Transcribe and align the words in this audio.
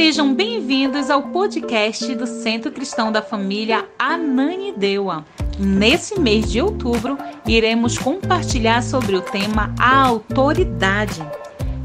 Sejam 0.00 0.32
bem-vindos 0.32 1.10
ao 1.10 1.24
podcast 1.24 2.14
do 2.14 2.24
Centro 2.24 2.70
Cristão 2.70 3.10
da 3.10 3.20
Família 3.20 3.84
Ananideua. 3.98 5.24
Nesse 5.58 6.20
mês 6.20 6.48
de 6.48 6.62
outubro, 6.62 7.18
iremos 7.44 7.98
compartilhar 7.98 8.80
sobre 8.80 9.16
o 9.16 9.20
tema 9.20 9.74
A 9.76 10.06
Autoridade. 10.06 11.20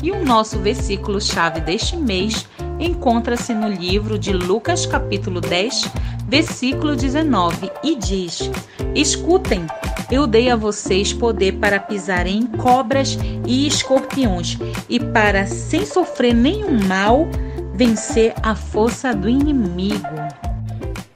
E 0.04 0.12
o 0.12 0.23
nosso 0.23 0.60
versículo-chave 0.60 1.59
deste 1.62 1.98
mês 1.98 2.48
encontra-se 2.80 3.52
no 3.52 3.68
livro 3.68 4.20
de 4.20 4.32
Lucas, 4.32 4.86
capítulo 4.86 5.41
10, 5.41 5.89
versículo 6.27 6.95
19, 6.95 7.71
e 7.84 7.95
diz: 7.95 8.48
Escutem, 8.93 9.66
eu 10.11 10.27
dei 10.27 10.52
a 10.52 10.55
vocês 10.55 11.11
poder 11.11 11.54
para 11.54 11.80
pisar 11.80 12.27
em 12.27 12.45
cobras 12.45 13.18
e 13.48 13.66
escorpiões, 13.66 14.59
e 14.88 15.00
para, 15.00 15.48
sem 15.48 15.84
sofrer 15.84 16.36
nenhum 16.36 16.80
mal, 16.86 17.27
vencer 17.73 18.34
a 18.41 18.55
força 18.55 19.13
do 19.13 19.27
inimigo. 19.27 20.05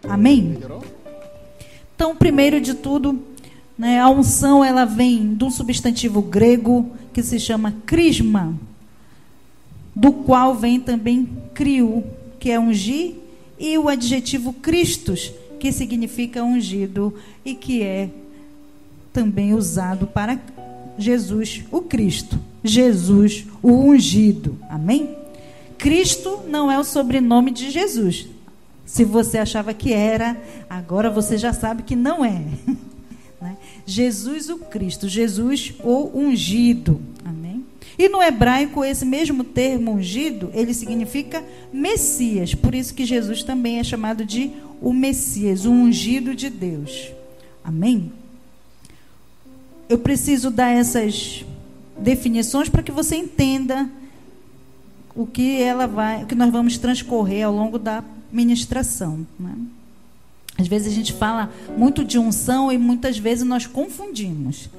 Amém? 0.07 0.57
Então, 1.95 2.15
primeiro 2.15 2.59
de 2.59 2.73
tudo, 2.73 3.21
né, 3.77 3.99
a 3.99 4.09
unção 4.09 4.63
ela 4.63 4.85
vem 4.85 5.33
de 5.33 5.43
um 5.43 5.51
substantivo 5.51 6.21
grego 6.21 6.91
que 7.13 7.21
se 7.21 7.39
chama 7.39 7.73
crisma, 7.85 8.55
do 9.95 10.11
qual 10.11 10.55
vem 10.55 10.79
também 10.79 11.27
crio, 11.53 12.03
que 12.39 12.51
é 12.51 12.59
ungir, 12.59 13.15
e 13.59 13.77
o 13.77 13.89
adjetivo 13.89 14.53
Christus, 14.53 15.33
que 15.59 15.71
significa 15.71 16.43
ungido 16.43 17.13
e 17.43 17.55
que 17.55 17.81
é 17.81 18.09
também 19.11 19.55
usado 19.55 20.05
para 20.05 20.39
Jesus, 20.97 21.63
o 21.71 21.81
Cristo. 21.81 22.39
Jesus, 22.63 23.47
o 23.63 23.71
ungido. 23.71 24.57
Amém? 24.69 25.16
Cristo 25.77 26.43
não 26.47 26.71
é 26.71 26.79
o 26.79 26.83
sobrenome 26.83 27.51
de 27.51 27.69
Jesus. 27.69 28.27
Se 28.85 29.03
você 29.03 29.37
achava 29.37 29.73
que 29.73 29.91
era, 29.93 30.41
agora 30.69 31.09
você 31.09 31.37
já 31.37 31.53
sabe 31.53 31.83
que 31.83 31.95
não 31.95 32.23
é. 32.23 32.41
Né? 33.39 33.55
Jesus 33.85 34.49
o 34.49 34.57
Cristo, 34.57 35.07
Jesus 35.07 35.71
o 35.83 36.09
ungido. 36.17 36.99
Amém? 37.23 37.63
E 37.95 38.09
no 38.09 38.19
hebraico, 38.19 38.83
esse 38.83 39.05
mesmo 39.05 39.43
termo 39.43 39.91
ungido, 39.91 40.49
ele 40.55 40.73
significa 40.73 41.43
Messias. 41.71 42.55
Por 42.55 42.73
isso 42.73 42.95
que 42.95 43.05
Jesus 43.05 43.43
também 43.43 43.77
é 43.77 43.83
chamado 43.83 44.25
de 44.25 44.51
o 44.81 44.91
Messias, 44.91 45.65
o 45.65 45.71
ungido 45.71 46.33
de 46.33 46.49
Deus. 46.49 47.11
Amém? 47.63 48.11
Eu 49.87 49.99
preciso 49.99 50.49
dar 50.49 50.71
essas 50.71 51.45
definições 51.97 52.69
para 52.69 52.83
que 52.83 52.91
você 52.91 53.15
entenda 53.15 53.89
o 55.17 55.25
que 55.25 55.59
ela 55.59 55.87
vai, 55.87 56.23
o 56.23 56.27
que 56.27 56.35
nós 56.35 56.51
vamos 56.51 56.77
transcorrer 56.77 57.45
ao 57.45 57.53
longo 57.53 57.79
da 57.79 58.03
ministração. 58.31 59.25
Né? 59.39 59.53
Às 60.57 60.67
vezes 60.67 60.93
a 60.93 60.95
gente 60.95 61.11
fala 61.11 61.51
muito 61.75 62.03
de 62.03 62.19
unção 62.19 62.71
e 62.71 62.77
muitas 62.77 63.17
vezes 63.17 63.43
nós 63.43 63.65
confundimos. 63.65 64.69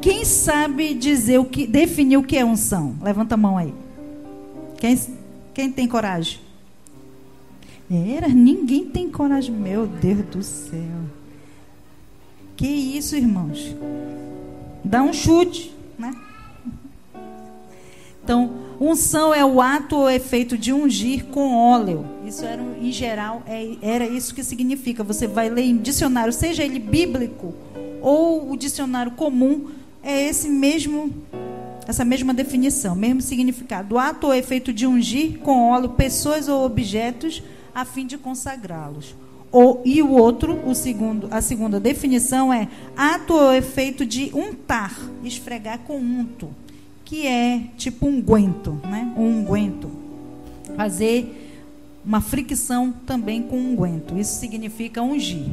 Quem 0.00 0.24
sabe 0.24 0.94
dizer 0.94 1.38
o 1.38 1.44
que, 1.44 1.66
definir 1.66 2.18
o 2.18 2.22
que 2.22 2.36
é 2.36 2.44
unção? 2.44 2.94
Levanta 3.02 3.34
a 3.34 3.38
mão 3.38 3.56
aí. 3.56 3.72
Quem, 4.78 4.98
quem 5.54 5.72
tem 5.72 5.88
coragem? 5.88 6.40
Era, 7.90 8.28
ninguém 8.28 8.86
tem 8.86 9.10
coragem. 9.10 9.54
Meu 9.54 9.86
Deus 9.86 10.24
do 10.26 10.42
céu. 10.42 11.00
Que 12.56 12.66
isso, 12.66 13.16
irmãos? 13.16 13.74
Dá 14.84 15.02
um 15.02 15.12
chute, 15.12 15.74
né? 15.98 16.12
Então, 18.30 18.48
unção 18.80 19.34
é 19.34 19.44
o 19.44 19.60
ato 19.60 19.96
ou 19.96 20.08
efeito 20.08 20.56
de 20.56 20.72
ungir 20.72 21.24
com 21.24 21.52
óleo. 21.52 22.06
Isso 22.24 22.44
era, 22.44 22.62
em 22.80 22.92
geral, 22.92 23.42
é, 23.44 23.74
era 23.82 24.06
isso 24.06 24.32
que 24.32 24.44
significa. 24.44 25.02
Você 25.02 25.26
vai 25.26 25.50
ler 25.50 25.64
em 25.64 25.76
dicionário, 25.76 26.32
seja 26.32 26.62
ele 26.62 26.78
bíblico 26.78 27.52
ou 28.00 28.52
o 28.52 28.56
dicionário 28.56 29.10
comum, 29.10 29.70
é 30.00 30.28
esse 30.28 30.48
mesmo 30.48 31.12
essa 31.88 32.04
mesma 32.04 32.32
definição, 32.32 32.94
mesmo 32.94 33.20
significado. 33.20 33.96
O 33.96 33.98
ato 33.98 34.28
ou 34.28 34.32
efeito 34.32 34.72
de 34.72 34.86
ungir 34.86 35.40
com 35.40 35.68
óleo 35.68 35.88
pessoas 35.88 36.46
ou 36.46 36.64
objetos 36.64 37.42
a 37.74 37.84
fim 37.84 38.06
de 38.06 38.16
consagrá-los. 38.16 39.16
Ou, 39.50 39.82
e 39.84 40.00
o 40.00 40.10
outro, 40.12 40.56
o 40.68 40.72
segundo, 40.72 41.26
a 41.32 41.40
segunda 41.40 41.80
definição 41.80 42.52
é 42.52 42.68
ato 42.96 43.34
ou 43.34 43.52
efeito 43.52 44.06
de 44.06 44.30
untar, 44.32 44.96
esfregar 45.24 45.80
com 45.80 45.96
unto, 45.96 46.48
que 47.10 47.26
é 47.26 47.64
tipo 47.76 48.06
um 48.06 48.18
unguento, 48.18 48.80
né? 48.88 49.12
Um 49.16 49.40
unguento. 49.40 49.90
Fazer 50.76 51.50
uma 52.06 52.20
fricção 52.20 52.94
também 53.04 53.42
com 53.42 53.58
unguento. 53.58 54.16
Isso 54.16 54.38
significa 54.38 55.02
ungir. 55.02 55.48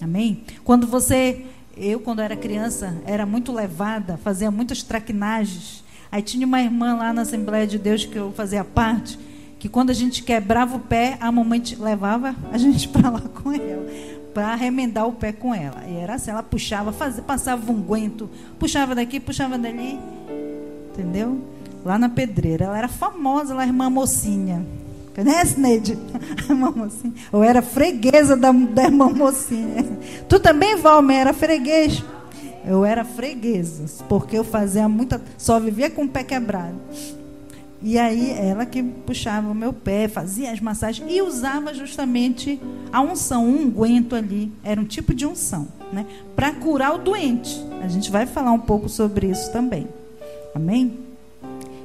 Amém? 0.00 0.44
Quando 0.62 0.86
você 0.86 1.44
eu, 1.76 1.98
quando 1.98 2.20
era 2.20 2.36
criança, 2.36 2.96
era 3.04 3.26
muito 3.26 3.50
levada, 3.52 4.16
fazia 4.16 4.48
muitas 4.48 4.84
traquinagens. 4.84 5.82
Aí 6.10 6.22
tinha 6.22 6.46
uma 6.46 6.62
irmã 6.62 6.94
lá 6.94 7.12
na 7.12 7.22
Assembleia 7.22 7.66
de 7.66 7.80
Deus 7.80 8.04
que 8.04 8.16
eu 8.16 8.30
fazia 8.30 8.62
parte, 8.62 9.18
que 9.58 9.68
quando 9.68 9.90
a 9.90 9.94
gente 9.94 10.22
quebrava 10.22 10.76
o 10.76 10.80
pé, 10.80 11.16
a 11.20 11.32
mamãe 11.32 11.60
levava 11.80 12.36
a 12.52 12.56
gente 12.56 12.86
para 12.88 13.10
lá 13.10 13.20
com 13.20 13.50
ela, 13.50 13.90
para 14.32 14.48
arremendar 14.52 15.08
o 15.08 15.12
pé 15.12 15.32
com 15.32 15.52
ela. 15.52 15.82
E 15.88 15.96
era 15.96 16.14
assim, 16.14 16.30
ela 16.30 16.44
puxava, 16.44 16.92
fazia, 16.92 17.22
passava 17.24 17.72
um 17.72 17.82
guento, 17.82 18.30
puxava 18.56 18.94
daqui, 18.94 19.18
puxava 19.18 19.58
dali, 19.58 19.98
entendeu? 20.92 21.38
Lá 21.84 21.98
na 21.98 22.08
pedreira. 22.08 22.66
Ela 22.66 22.78
era 22.78 22.88
famosa, 22.88 23.54
lá, 23.54 23.66
irmã 23.66 23.90
mocinha. 23.90 24.64
Conhece, 25.14 25.60
Neide? 25.60 25.98
irmã 26.48 26.72
mocinha. 26.74 27.12
Eu 27.32 27.42
era 27.42 27.60
freguesa 27.60 28.36
da, 28.36 28.52
da 28.52 28.84
irmã 28.84 29.08
mocinha. 29.10 29.84
Tu 30.28 30.40
também, 30.40 30.76
Valmer, 30.76 31.18
era 31.18 31.32
freguês? 31.32 32.02
Eu 32.64 32.84
era 32.84 33.04
freguesa, 33.04 33.84
porque 34.08 34.38
eu 34.38 34.44
fazia 34.44 34.88
muita. 34.88 35.20
Só 35.36 35.58
vivia 35.58 35.90
com 35.90 36.04
o 36.04 36.08
pé 36.08 36.22
quebrado. 36.22 36.76
E 37.84 37.98
aí, 37.98 38.30
ela 38.30 38.64
que 38.64 38.80
puxava 38.80 39.50
o 39.50 39.54
meu 39.54 39.72
pé, 39.72 40.06
fazia 40.06 40.52
as 40.52 40.60
massagens 40.60 41.10
e 41.10 41.20
usava 41.20 41.74
justamente 41.74 42.60
a 42.92 43.02
unção, 43.02 43.44
um 43.44 43.62
unguento 43.62 44.14
ali. 44.14 44.52
Era 44.62 44.80
um 44.80 44.84
tipo 44.84 45.12
de 45.12 45.26
unção, 45.26 45.66
né? 45.92 46.06
Para 46.36 46.52
curar 46.52 46.94
o 46.94 46.98
doente. 46.98 47.60
A 47.82 47.88
gente 47.88 48.08
vai 48.08 48.24
falar 48.24 48.52
um 48.52 48.60
pouco 48.60 48.88
sobre 48.88 49.26
isso 49.26 49.50
também. 49.50 49.88
Amém? 50.54 50.98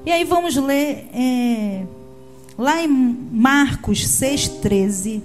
E 0.05 0.11
aí, 0.11 0.23
vamos 0.23 0.55
ler. 0.55 1.07
É 1.13 1.85
Lá 2.57 2.81
em 2.81 2.88
Marcos 2.88 4.00
6,13 4.00 5.22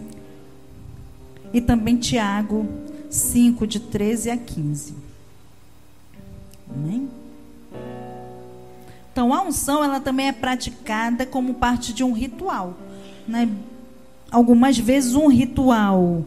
e 1.50 1.62
também 1.62 1.96
Tiago 1.96 2.68
5, 3.08 3.66
de 3.66 3.80
13 3.80 4.30
a 4.30 4.36
15. 4.36 4.94
Amém? 6.68 7.08
Então, 9.10 9.32
a 9.32 9.42
unção 9.42 9.82
ela 9.82 9.98
também 9.98 10.28
é 10.28 10.32
praticada 10.32 11.24
como 11.24 11.54
parte 11.54 11.94
de 11.94 12.04
um 12.04 12.12
ritual. 12.12 12.76
Né? 13.26 13.48
Algumas 14.30 14.76
vezes 14.76 15.14
um 15.14 15.26
ritual 15.28 16.22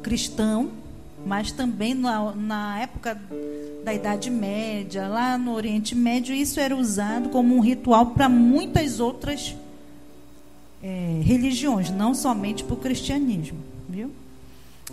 cristão, 0.00 0.70
mas 1.24 1.52
também 1.52 1.94
na, 1.94 2.32
na 2.34 2.80
época 2.80 3.20
da 3.84 3.94
Idade 3.94 4.30
Média, 4.30 5.08
lá 5.08 5.36
no 5.38 5.52
Oriente 5.52 5.94
Médio, 5.94 6.34
isso 6.34 6.60
era 6.60 6.76
usado 6.76 7.28
como 7.28 7.56
um 7.56 7.60
ritual 7.60 8.06
para 8.06 8.28
muitas 8.28 9.00
outras 9.00 9.54
é, 10.82 11.20
religiões, 11.22 11.90
não 11.90 12.14
somente 12.14 12.64
para 12.64 12.74
o 12.74 12.78
cristianismo, 12.78 13.58
viu? 13.88 14.10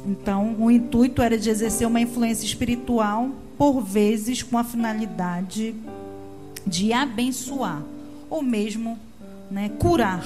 Então, 0.06 0.56
o 0.60 0.72
intuito 0.72 1.22
era 1.22 1.38
de 1.38 1.50
exercer 1.50 1.88
uma 1.88 2.00
influência 2.00 2.46
espiritual, 2.46 3.30
por 3.58 3.82
vezes 3.82 4.42
com 4.42 4.58
a 4.58 4.64
finalidade 4.64 5.76
de 6.66 6.94
abençoar 6.94 7.84
ou 8.30 8.42
mesmo 8.42 8.98
né, 9.52 9.70
curar 9.80 10.26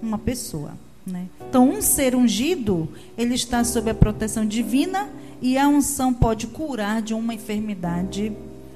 uma 0.00 0.18
pessoa. 0.18 0.72
Né? 1.06 1.26
Então, 1.48 1.68
um 1.68 1.82
ser 1.82 2.14
ungido, 2.14 2.88
ele 3.16 3.34
está 3.34 3.64
sob 3.64 3.90
a 3.90 3.94
proteção 3.94 4.46
divina 4.46 5.08
e 5.40 5.56
a 5.56 5.68
unção 5.68 6.12
pode 6.12 6.46
curar 6.46 7.02
de 7.02 7.14
uma 7.14 7.34
enfermidade 7.34 8.32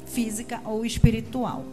física 0.07 0.61
ou 0.65 0.85
espiritual. 0.85 1.65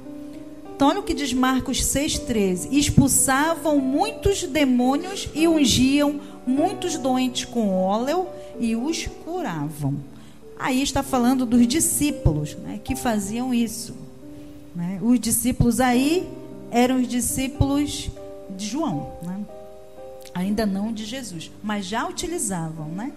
Então, 0.75 0.89
olha 0.89 0.99
o 0.99 1.03
que 1.03 1.13
diz 1.13 1.31
Marcos 1.31 1.81
6,13: 1.83 2.69
expulsavam 2.71 3.79
muitos 3.79 4.43
demônios 4.43 5.29
e 5.33 5.47
ungiam 5.47 6.19
muitos 6.45 6.97
doentes 6.97 7.45
com 7.45 7.69
óleo 7.69 8.27
e 8.59 8.75
os 8.75 9.05
curavam. 9.23 9.95
Aí 10.57 10.81
está 10.81 11.03
falando 11.03 11.45
dos 11.45 11.67
discípulos 11.67 12.55
né, 12.55 12.79
que 12.83 12.95
faziam 12.95 13.53
isso. 13.53 13.95
Né? 14.75 14.99
Os 15.01 15.19
discípulos 15.19 15.79
aí 15.79 16.27
eram 16.71 16.97
os 16.97 17.07
discípulos 17.07 18.09
de 18.57 18.67
João, 18.67 19.11
né? 19.23 19.39
ainda 20.33 20.65
não 20.65 20.91
de 20.91 21.05
Jesus, 21.05 21.51
mas 21.63 21.85
já 21.85 22.07
utilizavam, 22.07 22.87
né? 22.87 23.11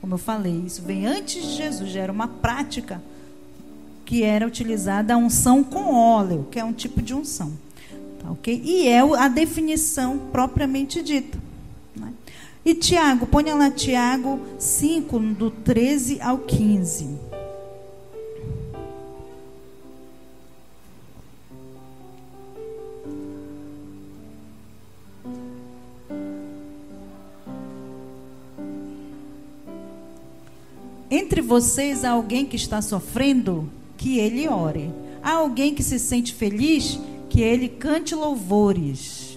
Como 0.00 0.14
eu 0.14 0.18
falei, 0.18 0.62
isso 0.66 0.82
vem 0.82 1.06
antes 1.06 1.42
de 1.42 1.56
Jesus, 1.56 1.90
já 1.90 2.00
era 2.00 2.12
uma 2.12 2.26
prática 2.26 3.02
que 4.04 4.22
era 4.22 4.46
utilizada 4.46 5.14
a 5.14 5.16
unção 5.16 5.62
com 5.62 5.94
óleo, 5.94 6.48
que 6.50 6.58
é 6.58 6.64
um 6.64 6.72
tipo 6.72 7.00
de 7.02 7.14
unção. 7.14 7.52
Tá, 8.20 8.30
ok? 8.30 8.60
E 8.64 8.88
é 8.88 9.00
a 9.00 9.28
definição 9.28 10.18
propriamente 10.32 11.02
dita. 11.02 11.38
Né? 11.94 12.12
E 12.64 12.74
Tiago, 12.74 13.26
ponha 13.26 13.54
lá 13.54 13.70
Tiago 13.70 14.40
5, 14.58 15.18
do 15.18 15.50
13 15.50 16.20
ao 16.20 16.38
15. 16.38 17.29
Vocês 31.50 32.04
há 32.04 32.10
alguém 32.10 32.46
que 32.46 32.54
está 32.54 32.80
sofrendo, 32.80 33.68
que 33.96 34.20
ele 34.20 34.46
ore. 34.46 34.88
Há 35.20 35.32
alguém 35.32 35.74
que 35.74 35.82
se 35.82 35.98
sente 35.98 36.32
feliz, 36.32 36.96
que 37.28 37.40
ele 37.40 37.68
cante 37.68 38.14
louvores. 38.14 39.36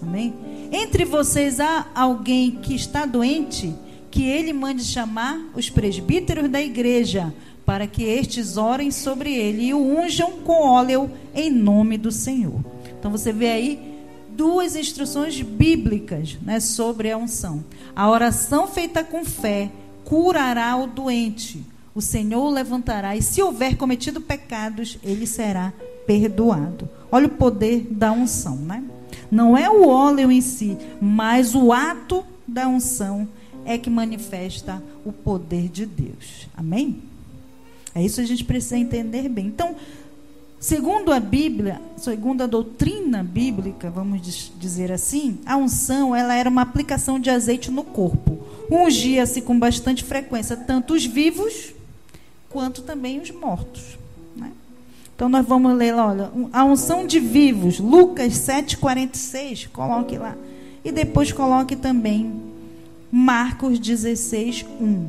Amém? 0.00 0.32
Entre 0.70 1.04
vocês 1.04 1.58
há 1.58 1.88
alguém 1.92 2.52
que 2.52 2.72
está 2.72 3.04
doente, 3.04 3.74
que 4.12 4.22
ele 4.22 4.52
mande 4.52 4.84
chamar 4.84 5.50
os 5.52 5.68
presbíteros 5.68 6.48
da 6.48 6.62
igreja, 6.62 7.34
para 7.66 7.84
que 7.84 8.04
estes 8.04 8.56
orem 8.56 8.92
sobre 8.92 9.34
ele 9.34 9.64
e 9.64 9.74
o 9.74 10.00
unjam 10.00 10.30
com 10.44 10.62
óleo 10.64 11.10
em 11.34 11.50
nome 11.50 11.98
do 11.98 12.12
Senhor. 12.12 12.64
Então 12.96 13.10
você 13.10 13.32
vê 13.32 13.48
aí 13.48 13.98
duas 14.36 14.76
instruções 14.76 15.42
bíblicas 15.42 16.38
né, 16.42 16.60
sobre 16.60 17.10
a 17.10 17.18
unção. 17.18 17.64
A 17.96 18.08
oração 18.08 18.68
feita 18.68 19.02
com 19.02 19.24
fé 19.24 19.68
curará 20.10 20.76
o 20.76 20.88
doente. 20.88 21.64
O 21.94 22.00
Senhor 22.02 22.44
o 22.44 22.50
levantará 22.50 23.14
e 23.16 23.22
se 23.22 23.40
houver 23.40 23.76
cometido 23.76 24.20
pecados, 24.20 24.98
ele 25.04 25.24
será 25.24 25.72
perdoado. 26.04 26.88
Olha 27.12 27.28
o 27.28 27.30
poder 27.30 27.86
da 27.88 28.10
unção, 28.10 28.56
né? 28.56 28.82
Não 29.30 29.56
é 29.56 29.70
o 29.70 29.86
óleo 29.86 30.32
em 30.32 30.40
si, 30.40 30.76
mas 31.00 31.54
o 31.54 31.72
ato 31.72 32.24
da 32.44 32.66
unção 32.66 33.28
é 33.64 33.78
que 33.78 33.88
manifesta 33.88 34.82
o 35.04 35.12
poder 35.12 35.68
de 35.68 35.86
Deus. 35.86 36.48
Amém? 36.56 37.00
É 37.94 38.02
isso 38.02 38.16
que 38.16 38.22
a 38.22 38.26
gente 38.26 38.44
precisa 38.44 38.76
entender 38.76 39.28
bem. 39.28 39.46
Então, 39.46 39.76
segundo 40.58 41.12
a 41.12 41.20
Bíblia, 41.20 41.80
segundo 41.96 42.42
a 42.42 42.48
doutrina 42.48 43.22
bíblica, 43.22 43.88
vamos 43.88 44.50
dizer 44.58 44.90
assim, 44.90 45.38
a 45.46 45.56
unção 45.56 46.16
ela 46.16 46.34
era 46.34 46.50
uma 46.50 46.62
aplicação 46.62 47.20
de 47.20 47.30
azeite 47.30 47.70
no 47.70 47.84
corpo 47.84 48.39
ungia-se 48.70 49.42
com 49.42 49.58
bastante 49.58 50.04
frequência 50.04 50.56
tanto 50.56 50.94
os 50.94 51.04
vivos 51.04 51.72
quanto 52.48 52.82
também 52.82 53.20
os 53.20 53.30
mortos. 53.30 53.98
Né? 54.36 54.52
Então 55.14 55.28
nós 55.28 55.46
vamos 55.46 55.76
ler 55.76 55.94
olha, 55.94 56.30
a 56.52 56.64
unção 56.64 57.06
de 57.06 57.18
vivos, 57.18 57.78
Lucas 57.78 58.34
7,46, 58.34 59.68
coloque 59.68 60.16
lá. 60.16 60.36
E 60.84 60.90
depois 60.90 61.32
coloque 61.32 61.76
também 61.76 62.40
Marcos 63.10 63.78
16, 63.78 64.64
1. 64.80 65.08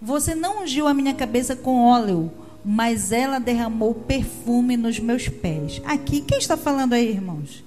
Você 0.00 0.34
não 0.34 0.62
ungiu 0.62 0.86
a 0.86 0.94
minha 0.94 1.14
cabeça 1.14 1.54
com 1.56 1.84
óleo, 1.84 2.30
mas 2.64 3.12
ela 3.12 3.38
derramou 3.38 3.94
perfume 3.94 4.76
nos 4.76 4.98
meus 4.98 5.28
pés. 5.28 5.80
Aqui, 5.84 6.20
quem 6.20 6.38
está 6.38 6.56
falando 6.56 6.92
aí, 6.92 7.08
irmãos? 7.08 7.64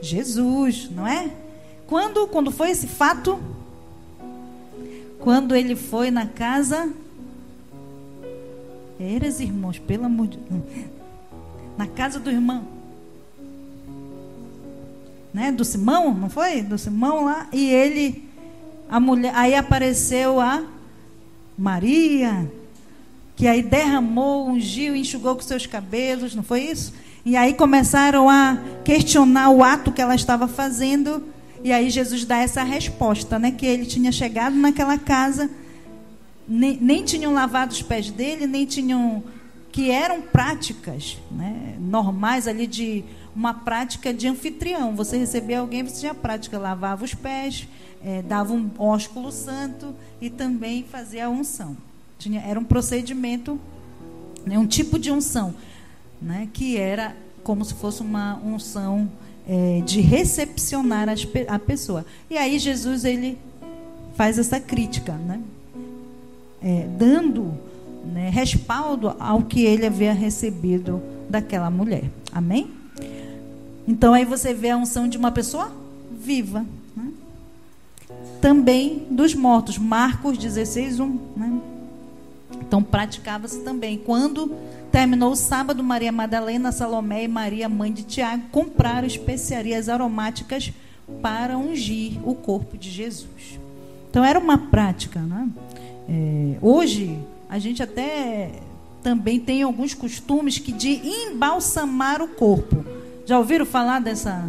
Jesus, 0.00 0.88
não 0.90 1.06
é? 1.06 1.30
Quando, 1.88 2.26
quando 2.28 2.50
foi 2.50 2.70
esse 2.70 2.86
fato? 2.86 3.40
Quando 5.18 5.56
ele 5.56 5.74
foi 5.74 6.10
na 6.10 6.26
casa. 6.26 6.92
Eras, 9.00 9.40
irmãos, 9.40 9.78
pelo 9.78 10.04
amor 10.04 10.26
de 10.26 10.36
Deus. 10.36 10.86
Na 11.78 11.86
casa 11.86 12.20
do 12.20 12.30
irmão. 12.30 12.68
Né? 15.32 15.50
Do 15.50 15.64
Simão, 15.64 16.12
não 16.12 16.28
foi? 16.28 16.60
Do 16.60 16.76
Simão 16.76 17.24
lá. 17.24 17.48
E 17.54 17.70
ele. 17.70 18.28
A 18.90 19.00
mulher, 19.00 19.32
aí 19.34 19.54
apareceu 19.54 20.40
a 20.40 20.64
Maria, 21.56 22.50
que 23.34 23.46
aí 23.46 23.62
derramou, 23.62 24.48
ungiu, 24.48 24.94
enxugou 24.94 25.34
com 25.36 25.42
seus 25.42 25.66
cabelos, 25.66 26.34
não 26.34 26.42
foi 26.42 26.62
isso? 26.62 26.92
E 27.24 27.36
aí 27.36 27.52
começaram 27.54 28.28
a 28.28 28.58
questionar 28.84 29.50
o 29.50 29.62
ato 29.62 29.92
que 29.92 30.00
ela 30.02 30.14
estava 30.14 30.48
fazendo. 30.48 31.22
E 31.62 31.72
aí 31.72 31.90
Jesus 31.90 32.24
dá 32.24 32.38
essa 32.38 32.62
resposta, 32.62 33.38
né? 33.38 33.50
Que 33.50 33.66
ele 33.66 33.86
tinha 33.86 34.12
chegado 34.12 34.54
naquela 34.54 34.98
casa, 34.98 35.50
nem, 36.46 36.78
nem 36.80 37.04
tinham 37.04 37.32
lavado 37.34 37.72
os 37.72 37.82
pés 37.82 38.10
dele, 38.10 38.46
nem 38.46 38.64
tinham. 38.64 39.22
que 39.72 39.90
eram 39.90 40.22
práticas 40.22 41.18
né, 41.30 41.76
normais 41.78 42.46
ali 42.46 42.66
de 42.66 43.04
uma 43.34 43.54
prática 43.54 44.12
de 44.12 44.26
anfitrião. 44.26 44.94
Você 44.96 45.16
recebia 45.16 45.60
alguém, 45.60 45.84
você 45.84 46.00
tinha 46.00 46.14
prática, 46.14 46.58
lavava 46.58 47.04
os 47.04 47.14
pés, 47.14 47.68
é, 48.02 48.22
dava 48.22 48.52
um 48.52 48.70
ósculo 48.78 49.30
santo 49.30 49.94
e 50.20 50.30
também 50.30 50.84
fazia 50.84 51.26
a 51.26 51.30
unção. 51.30 51.76
Tinha, 52.18 52.40
era 52.40 52.58
um 52.58 52.64
procedimento, 52.64 53.60
né, 54.44 54.58
um 54.58 54.66
tipo 54.66 54.98
de 54.98 55.10
unção, 55.10 55.54
né, 56.20 56.48
que 56.52 56.76
era 56.76 57.16
como 57.44 57.64
se 57.64 57.74
fosse 57.74 58.02
uma 58.02 58.36
unção 58.44 59.08
é, 59.48 59.80
de 59.84 60.00
recepcionar 60.00 61.08
as, 61.08 61.26
a 61.48 61.58
pessoa. 61.58 62.04
E 62.28 62.36
aí 62.36 62.58
Jesus 62.58 63.04
ele 63.04 63.38
faz 64.14 64.38
essa 64.38 64.60
crítica, 64.60 65.12
né? 65.12 65.40
É, 66.62 66.86
dando 66.98 67.54
né, 68.04 68.30
respaldo 68.30 69.14
ao 69.18 69.42
que 69.42 69.64
ele 69.64 69.86
havia 69.86 70.12
recebido 70.12 71.00
daquela 71.30 71.70
mulher. 71.70 72.10
Amém? 72.32 72.70
Então 73.86 74.12
aí 74.12 74.24
você 74.24 74.52
vê 74.52 74.70
a 74.70 74.76
unção 74.76 75.08
de 75.08 75.16
uma 75.16 75.30
pessoa 75.30 75.72
viva. 76.20 76.66
Né? 76.96 77.12
Também 78.40 79.06
dos 79.10 79.34
mortos. 79.34 79.78
Marcos 79.78 80.36
16, 80.36 81.00
1. 81.00 81.18
Né? 81.36 81.60
Então 82.68 82.82
praticava-se 82.82 83.60
também. 83.64 83.98
Quando 83.98 84.54
Terminou 84.90 85.32
o 85.32 85.36
sábado, 85.36 85.82
Maria 85.82 86.10
Madalena, 86.10 86.72
Salomé 86.72 87.24
e 87.24 87.28
Maria, 87.28 87.68
mãe 87.68 87.92
de 87.92 88.04
Tiago, 88.04 88.44
compraram 88.50 89.06
especiarias 89.06 89.88
aromáticas 89.88 90.72
para 91.20 91.58
ungir 91.58 92.18
o 92.26 92.34
corpo 92.34 92.76
de 92.78 92.90
Jesus. 92.90 93.58
Então 94.10 94.24
era 94.24 94.38
uma 94.38 94.56
prática. 94.56 95.20
Né? 95.20 95.48
É, 96.08 96.56
hoje, 96.62 97.18
a 97.50 97.58
gente 97.58 97.82
até 97.82 98.50
também 99.02 99.38
tem 99.38 99.62
alguns 99.62 99.92
costumes 99.92 100.58
que 100.58 100.72
de 100.72 101.00
embalsamar 101.06 102.22
o 102.22 102.28
corpo. 102.28 102.82
Já 103.26 103.38
ouviram 103.38 103.66
falar 103.66 104.00
dessa, 104.00 104.48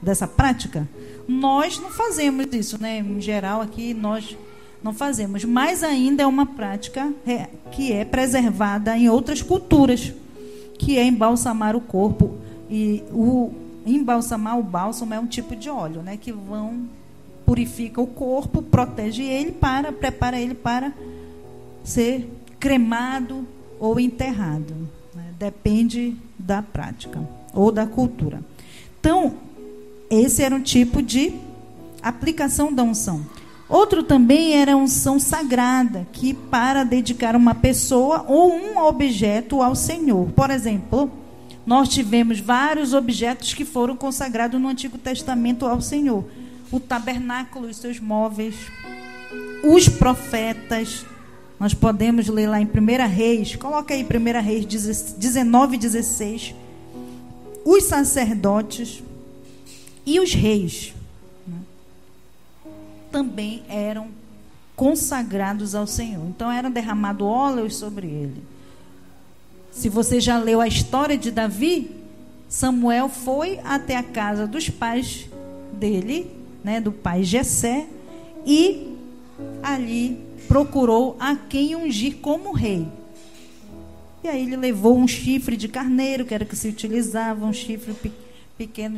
dessa 0.00 0.28
prática? 0.28 0.88
Nós 1.26 1.80
não 1.80 1.90
fazemos 1.90 2.46
isso, 2.52 2.80
né? 2.80 2.98
Em 3.00 3.20
geral, 3.20 3.60
aqui 3.60 3.92
nós 3.92 4.36
não 4.84 4.92
fazemos. 4.92 5.44
Mas 5.44 5.82
ainda 5.82 6.22
é 6.22 6.26
uma 6.26 6.44
prática 6.44 7.10
que 7.72 7.90
é 7.90 8.04
preservada 8.04 8.96
em 8.96 9.08
outras 9.08 9.40
culturas, 9.40 10.12
que 10.78 10.98
é 10.98 11.04
embalsamar 11.04 11.74
o 11.74 11.80
corpo. 11.80 12.34
E 12.70 13.02
o 13.10 13.50
embalsamar 13.86 14.58
o 14.58 14.62
bálsamo 14.62 15.14
é 15.14 15.18
um 15.18 15.26
tipo 15.26 15.56
de 15.56 15.70
óleo, 15.70 16.02
né, 16.02 16.18
que 16.18 16.30
vão 16.30 16.82
purifica 17.44 18.00
o 18.00 18.06
corpo, 18.06 18.62
protege 18.62 19.22
ele 19.22 19.52
para 19.52 19.92
prepara 19.92 20.40
ele 20.40 20.54
para 20.54 20.92
ser 21.82 22.26
cremado 22.58 23.46
ou 23.78 24.00
enterrado. 24.00 24.74
Né? 25.14 25.24
Depende 25.38 26.16
da 26.38 26.62
prática 26.62 27.20
ou 27.52 27.70
da 27.70 27.86
cultura. 27.86 28.42
Então, 28.98 29.34
esse 30.08 30.42
era 30.42 30.54
um 30.54 30.62
tipo 30.62 31.02
de 31.02 31.34
aplicação 32.02 32.72
da 32.72 32.82
unção. 32.82 33.24
Outro 33.68 34.02
também 34.02 34.54
era 34.54 34.74
a 34.74 34.76
unção 34.76 35.18
sagrada, 35.18 36.06
que 36.12 36.34
para 36.34 36.84
dedicar 36.84 37.34
uma 37.34 37.54
pessoa 37.54 38.24
ou 38.28 38.52
um 38.52 38.78
objeto 38.78 39.62
ao 39.62 39.74
Senhor. 39.74 40.28
Por 40.32 40.50
exemplo, 40.50 41.10
nós 41.66 41.88
tivemos 41.88 42.40
vários 42.40 42.92
objetos 42.92 43.54
que 43.54 43.64
foram 43.64 43.96
consagrados 43.96 44.60
no 44.60 44.68
Antigo 44.68 44.98
Testamento 44.98 45.64
ao 45.64 45.80
Senhor: 45.80 46.24
o 46.70 46.78
tabernáculo 46.78 47.70
e 47.70 47.74
seus 47.74 47.98
móveis, 47.98 48.54
os 49.62 49.88
profetas. 49.88 51.06
Nós 51.58 51.72
podemos 51.72 52.28
ler 52.28 52.48
lá 52.48 52.60
em 52.60 52.66
1 52.66 53.08
Reis, 53.08 53.56
coloca 53.56 53.94
aí 53.94 54.04
1 54.04 54.42
Reis 54.42 54.66
19, 55.16 55.78
16. 55.78 56.54
Os 57.64 57.84
sacerdotes 57.84 59.02
e 60.04 60.20
os 60.20 60.34
reis 60.34 60.92
também 63.14 63.62
eram 63.68 64.08
consagrados 64.74 65.72
ao 65.76 65.86
Senhor. 65.86 66.26
Então 66.26 66.50
eram 66.50 66.68
derramado 66.68 67.24
óleos 67.24 67.76
sobre 67.76 68.08
ele. 68.08 68.42
Se 69.70 69.88
você 69.88 70.20
já 70.20 70.36
leu 70.36 70.60
a 70.60 70.66
história 70.66 71.16
de 71.16 71.30
Davi, 71.30 71.92
Samuel 72.48 73.08
foi 73.08 73.60
até 73.62 73.96
a 73.96 74.02
casa 74.02 74.48
dos 74.48 74.68
pais 74.68 75.28
dele, 75.74 76.28
né, 76.64 76.80
do 76.80 76.90
pai 76.90 77.22
Jessé, 77.22 77.86
e 78.44 78.96
ali 79.62 80.18
procurou 80.48 81.16
a 81.20 81.36
quem 81.36 81.76
ungir 81.76 82.16
como 82.16 82.52
rei. 82.52 82.88
E 84.24 84.28
aí 84.28 84.42
ele 84.42 84.56
levou 84.56 84.98
um 84.98 85.06
chifre 85.06 85.56
de 85.56 85.68
carneiro, 85.68 86.24
que 86.24 86.34
era 86.34 86.44
que 86.44 86.56
se 86.56 86.66
utilizava, 86.66 87.46
um 87.46 87.52
chifre 87.52 87.94
pequeno 87.94 88.23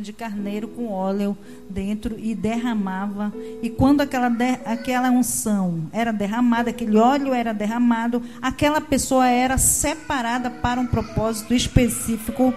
de 0.03 0.13
carneiro 0.13 0.67
com 0.67 0.89
óleo 0.89 1.35
dentro 1.67 2.15
e 2.19 2.35
derramava. 2.35 3.33
E 3.61 3.71
quando 3.71 4.01
aquela, 4.01 4.31
aquela 4.65 5.09
unção 5.09 5.89
era 5.91 6.13
derramada, 6.13 6.69
aquele 6.69 6.95
óleo 6.95 7.33
era 7.33 7.53
derramado, 7.53 8.21
aquela 8.39 8.79
pessoa 8.79 9.27
era 9.27 9.57
separada 9.57 10.51
para 10.51 10.79
um 10.79 10.85
propósito 10.85 11.55
específico 11.55 12.53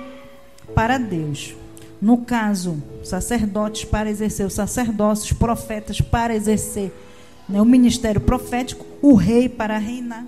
para 0.74 0.98
Deus. 0.98 1.54
No 2.02 2.18
caso, 2.18 2.82
sacerdotes 3.02 3.84
para 3.84 4.10
exercer 4.10 4.44
o 4.44 4.50
sacerdócio, 4.50 5.36
profetas 5.36 6.02
para 6.02 6.34
exercer 6.34 6.92
né, 7.48 7.60
o 7.62 7.64
ministério 7.64 8.20
profético, 8.20 8.84
o 9.00 9.14
rei 9.14 9.48
para 9.48 9.78
reinar, 9.78 10.26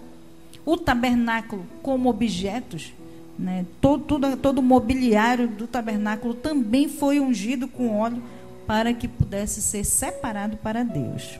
o 0.64 0.76
tabernáculo 0.78 1.66
como 1.82 2.08
objetos, 2.08 2.92
né, 3.38 3.64
todo, 3.80 4.04
todo, 4.04 4.36
todo 4.36 4.58
o 4.58 4.62
mobiliário 4.62 5.48
do 5.48 5.66
tabernáculo 5.66 6.34
também 6.34 6.88
foi 6.88 7.18
ungido 7.18 7.66
com 7.66 7.98
óleo 7.98 8.22
para 8.66 8.92
que 8.92 9.08
pudesse 9.08 9.60
ser 9.60 9.84
separado 9.84 10.56
para 10.56 10.82
Deus. 10.82 11.38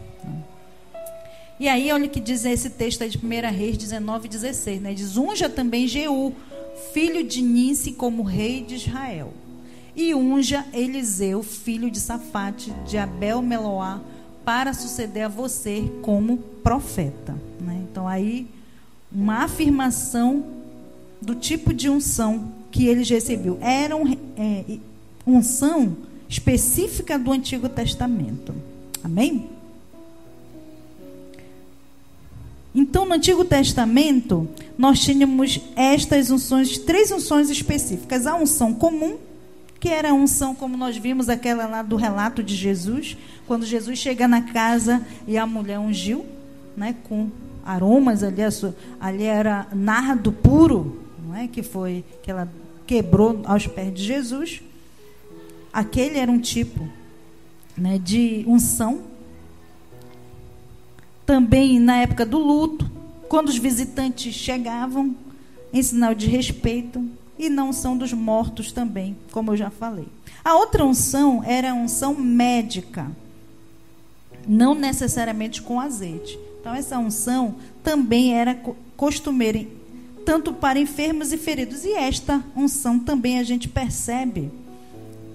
E 1.61 1.69
aí, 1.69 1.93
olha 1.93 2.07
o 2.07 2.09
que 2.11 2.19
diz 2.19 2.45
esse 2.45 2.71
texto 2.71 3.03
aí 3.03 3.11
de 3.11 3.19
1 3.19 3.21
Reis 3.53 3.77
19, 3.77 4.27
16. 4.27 4.83
Né? 4.83 4.95
Diz: 4.95 5.17
Unja 5.17 5.49
também 5.49 5.87
Jeú, 5.87 6.35
filho 6.93 7.23
de 7.23 7.41
Ninse, 7.41 7.93
como 7.93 8.25
rei 8.25 8.65
de 8.65 8.75
Israel. 8.75 9.33
E 9.95 10.15
unja 10.15 10.65
Eliseu, 10.73 11.43
filho 11.43 11.91
de 11.91 12.01
Safate, 12.01 12.73
de 12.87 12.99
Abel 12.99 13.41
Meloá, 13.43 14.01
para 14.45 14.73
suceder 14.73 15.27
a 15.27 15.29
você 15.29 15.89
como 16.03 16.39
profeta. 16.39 17.37
Né? 17.61 17.85
Então, 17.89 18.09
aí, 18.09 18.49
uma 19.13 19.45
afirmação 19.45 20.45
do 21.23 21.35
tipo 21.35 21.73
de 21.73 21.89
unção 21.89 22.53
que 22.71 22.87
eles 22.87 23.09
recebiam. 23.09 23.57
Era 23.61 23.97
um, 23.97 24.13
é, 24.37 24.65
unção 25.27 25.97
específica 26.29 27.19
do 27.19 27.33
Antigo 27.33 27.69
Testamento. 27.69 28.55
Amém? 29.03 29.49
Então, 32.75 33.05
no 33.05 33.15
Antigo 33.15 33.45
Testamento, 33.45 34.49
nós 34.79 34.99
tínhamos 35.01 35.61
estas 35.77 36.31
unções, 36.31 36.79
três 36.79 37.13
unções 37.13 37.51
específicas. 37.51 38.27
A 38.27 38.35
unção 38.35 38.73
comum, 38.73 39.19
que 39.79 39.91
era 39.91 40.11
a 40.11 40.15
unção, 40.15 40.55
como 40.55 40.77
nós 40.77 40.97
vimos 40.97 41.29
aquela 41.29 41.67
lá 41.67 41.83
do 41.83 41.97
relato 41.97 42.43
de 42.43 42.57
Jesus, 42.57 43.17
quando 43.47 43.67
Jesus 43.67 43.99
chega 43.99 44.27
na 44.27 44.41
casa 44.41 45.07
e 45.29 45.37
a 45.37 45.47
mulher 45.47 45.79
ungiu, 45.79 46.25
né, 46.75 46.97
com 47.05 47.29
aromas 47.65 48.23
ali, 48.23 48.41
ali 48.99 49.25
era 49.25 49.67
nardo 49.75 50.33
puro, 50.33 51.02
não 51.33 51.39
é? 51.39 51.49
Que 51.49 51.63
foi 51.63 52.05
que 52.23 52.31
ela 52.31 52.47
quebrou 52.87 53.41
aos 53.47 53.67
pés 53.67 53.95
de 53.95 54.05
Jesus. 54.05 54.61
Aquele 55.73 56.19
era 56.19 56.31
um 56.31 56.39
tipo, 56.39 56.87
né, 57.75 57.99
de 57.99 58.45
unção 58.47 59.05
também 61.25 61.81
na 61.81 61.97
época 61.97 62.27
do 62.27 62.39
luto, 62.39 62.91
quando 63.29 63.49
os 63.49 63.57
visitantes 63.57 64.35
chegavam, 64.35 65.17
em 65.73 65.83
sinal 65.83 66.15
de 66.15 66.27
respeito, 66.27 67.03
e 67.39 67.49
na 67.49 67.65
unção 67.65 67.97
dos 67.97 68.13
mortos 68.13 68.71
também, 68.71 69.17
como 69.31 69.53
eu 69.53 69.57
já 69.57 69.71
falei. 69.71 70.07
A 70.45 70.55
outra 70.55 70.85
unção 70.85 71.43
era 71.43 71.71
a 71.71 71.75
unção 71.75 72.15
médica, 72.15 73.11
não 74.47 74.75
necessariamente 74.75 75.63
com 75.63 75.81
azeite. 75.81 76.39
Então, 76.61 76.75
essa 76.75 76.99
unção 76.99 77.55
também 77.83 78.35
era 78.35 78.61
costumeira, 78.97 79.67
tanto 80.25 80.53
para 80.53 80.79
enfermos 80.79 81.33
e 81.33 81.37
feridos. 81.37 81.85
E 81.85 81.93
esta 81.93 82.43
unção 82.57 82.99
também 82.99 83.39
a 83.39 83.43
gente 83.43 83.69
percebe, 83.69 84.51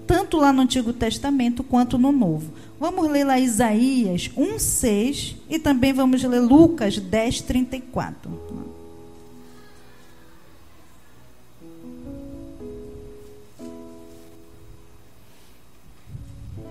tanto 0.06 0.36
lá 0.36 0.52
no 0.52 0.62
Antigo 0.62 0.92
Testamento 0.92 1.62
quanto 1.62 1.98
no 1.98 2.12
Novo. 2.12 2.52
Vamos 2.80 3.10
ler 3.10 3.24
lá 3.24 3.38
Isaías 3.38 4.30
1:6 4.36 5.36
e 5.50 5.58
também 5.58 5.92
vamos 5.92 6.22
ler 6.22 6.40
Lucas 6.40 6.98
10:34. 6.98 8.16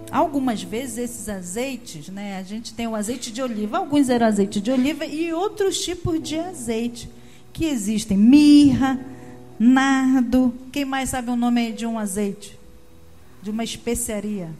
Algumas 0.09 0.63
vezes 0.63 0.97
esses 0.97 1.29
azeites, 1.29 2.07
né, 2.07 2.38
a 2.38 2.43
gente 2.43 2.74
tem 2.74 2.88
o 2.88 2.95
azeite 2.95 3.31
de 3.31 3.41
oliva, 3.41 3.77
alguns 3.77 4.09
eram 4.09 4.25
azeite 4.25 4.62
de 4.62 4.71
oliva 4.71 5.05
e 5.05 5.33
outros 5.33 5.79
tipos 5.79 6.21
de 6.24 6.39
azeite 6.39 7.09
que 7.57 7.65
existem, 7.65 8.15
mirra, 8.15 9.03
nardo. 9.57 10.53
Quem 10.71 10.85
mais 10.85 11.09
sabe 11.09 11.31
o 11.31 11.35
nome 11.35 11.71
de 11.71 11.87
um 11.87 11.97
azeite? 11.97 12.55
De 13.41 13.49
uma 13.49 13.63
especiaria? 13.63 14.51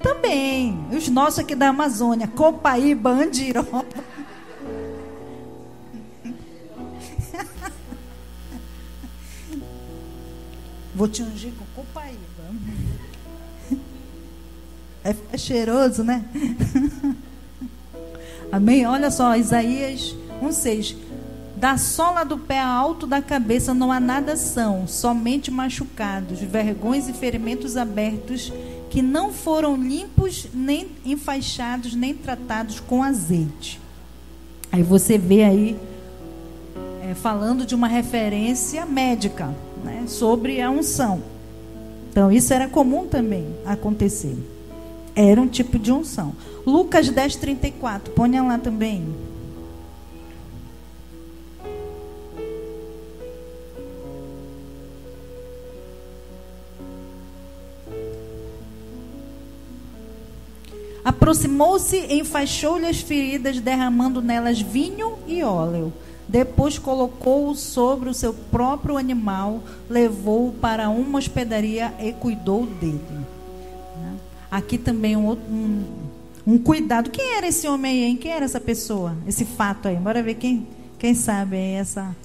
Também. 0.00 0.76
Os 0.90 1.08
nossos 1.08 1.38
aqui 1.38 1.54
da 1.54 1.68
Amazônia, 1.68 2.26
Copaíba, 2.26 3.10
Andiroba. 3.10 3.84
Vou 10.92 11.06
te 11.06 11.22
ungir 11.22 11.52
com 11.52 11.64
Copaíba. 11.76 12.18
É, 15.04 15.14
é 15.32 15.38
cheiroso, 15.38 16.02
né? 16.02 16.24
Amém? 18.52 18.86
Olha 18.86 19.10
só, 19.10 19.36
Isaías 19.36 20.14
1,6. 20.42 20.96
Da 21.56 21.76
sola 21.76 22.24
do 22.24 22.38
pé 22.38 22.58
alto 22.58 23.06
da 23.06 23.20
cabeça 23.20 23.74
não 23.74 23.92
há 23.92 24.00
nada 24.00 24.34
são, 24.34 24.88
somente 24.88 25.50
machucados, 25.50 26.40
vergões 26.40 27.06
e 27.06 27.12
ferimentos 27.12 27.76
abertos 27.76 28.50
que 28.88 29.02
não 29.02 29.32
foram 29.32 29.76
limpos, 29.76 30.48
nem 30.54 30.88
enfaixados, 31.04 31.94
nem 31.94 32.14
tratados 32.14 32.80
com 32.80 33.02
azeite. 33.02 33.80
Aí 34.72 34.82
você 34.82 35.18
vê 35.18 35.44
aí 35.44 35.76
é, 37.02 37.14
falando 37.14 37.66
de 37.66 37.74
uma 37.74 37.86
referência 37.86 38.86
médica 38.86 39.54
né, 39.84 40.04
sobre 40.06 40.60
a 40.60 40.70
unção. 40.70 41.22
Então 42.10 42.32
isso 42.32 42.52
era 42.52 42.68
comum 42.68 43.06
também 43.06 43.46
acontecer. 43.64 44.36
Era 45.22 45.38
um 45.38 45.46
tipo 45.46 45.78
de 45.78 45.92
unção. 45.92 46.34
Lucas 46.66 47.10
10, 47.10 47.36
34, 47.36 48.10
ponha 48.14 48.42
lá 48.42 48.56
também. 48.56 49.14
Aproximou-se, 61.04 61.98
enfaixou-lhe 62.14 62.86
as 62.86 63.02
feridas, 63.02 63.60
derramando 63.60 64.22
nelas 64.22 64.62
vinho 64.62 65.18
e 65.26 65.42
óleo. 65.42 65.92
Depois 66.26 66.78
colocou-o 66.78 67.54
sobre 67.54 68.08
o 68.08 68.14
seu 68.14 68.32
próprio 68.32 68.96
animal, 68.96 69.62
levou-o 69.86 70.52
para 70.52 70.88
uma 70.88 71.18
hospedaria 71.18 71.92
e 72.00 72.10
cuidou 72.10 72.64
dele. 72.64 73.19
Aqui 74.50 74.76
também 74.76 75.16
um, 75.16 75.30
um, 75.30 75.84
um, 76.46 76.58
cuidado. 76.58 77.10
Quem 77.10 77.36
era 77.36 77.46
esse 77.46 77.68
homem 77.68 77.92
aí, 77.92 78.10
hein? 78.10 78.16
Quem 78.16 78.32
era 78.32 78.44
essa 78.44 78.60
pessoa? 78.60 79.16
Esse 79.26 79.44
fato 79.44 79.86
aí. 79.86 79.96
Bora 79.96 80.22
ver 80.22 80.34
quem, 80.34 80.66
quem 80.98 81.14
sabe 81.14 81.56
aí 81.56 81.72
essa. 81.74 82.16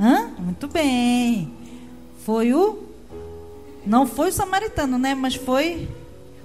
Hã? 0.00 0.30
Muito 0.38 0.66
bem. 0.66 1.50
Foi 2.24 2.54
o. 2.54 2.84
Não 3.84 4.06
foi 4.06 4.30
o 4.30 4.32
samaritano, 4.32 4.96
né? 4.96 5.14
Mas 5.14 5.34
foi 5.34 5.88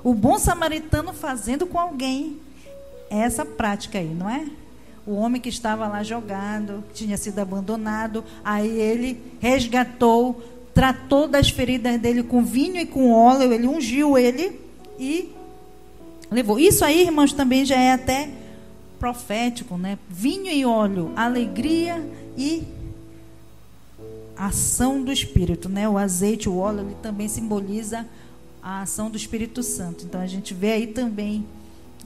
o 0.04 0.14
bom 0.14 0.38
samaritano 0.38 1.14
fazendo 1.14 1.66
com 1.66 1.80
alguém 1.80 2.38
essa 3.10 3.46
prática 3.46 3.98
aí, 3.98 4.14
não 4.14 4.30
é? 4.30 4.46
O 5.06 5.16
homem 5.16 5.42
que 5.42 5.50
estava 5.50 5.88
lá 5.88 6.04
jogado, 6.04 6.84
tinha 6.94 7.18
sido 7.18 7.40
abandonado, 7.40 8.24
aí 8.44 8.70
ele 8.80 9.22
resgatou, 9.40 10.42
tratou 10.74 11.28
das 11.28 11.50
feridas 11.50 12.00
dele 12.00 12.24
com 12.24 12.44
vinho 12.44 12.78
e 12.78 12.86
com 12.86 13.12
óleo, 13.12 13.52
ele 13.52 13.68
ungiu 13.68 14.18
ele 14.18 14.60
e 15.02 15.34
levou. 16.30 16.60
Isso 16.60 16.86
aí, 16.86 17.02
irmãos, 17.02 17.34
também 17.34 17.66
já 17.66 17.76
é 17.76 17.94
até 17.94 18.30
profético, 19.00 19.78
né? 19.78 19.98
Vinho 20.08 20.52
e 20.52 20.64
óleo, 20.64 21.12
alegria 21.16 22.08
e 22.38 22.64
ação 24.38 25.02
do 25.04 25.12
Espírito, 25.12 25.68
né? 25.68 25.90
O 25.90 25.98
azeite, 25.98 26.48
o 26.48 26.56
óleo, 26.58 26.82
ele 26.82 26.96
também 27.02 27.28
simboliza 27.28 28.08
a 28.62 28.84
ação 28.84 29.10
do 29.10 29.18
Espírito 29.18 29.64
Santo. 29.64 30.06
Então 30.06 30.22
a 30.22 30.28
gente 30.28 30.54
vê 30.54 30.74
aí 30.74 30.88
também 30.88 31.44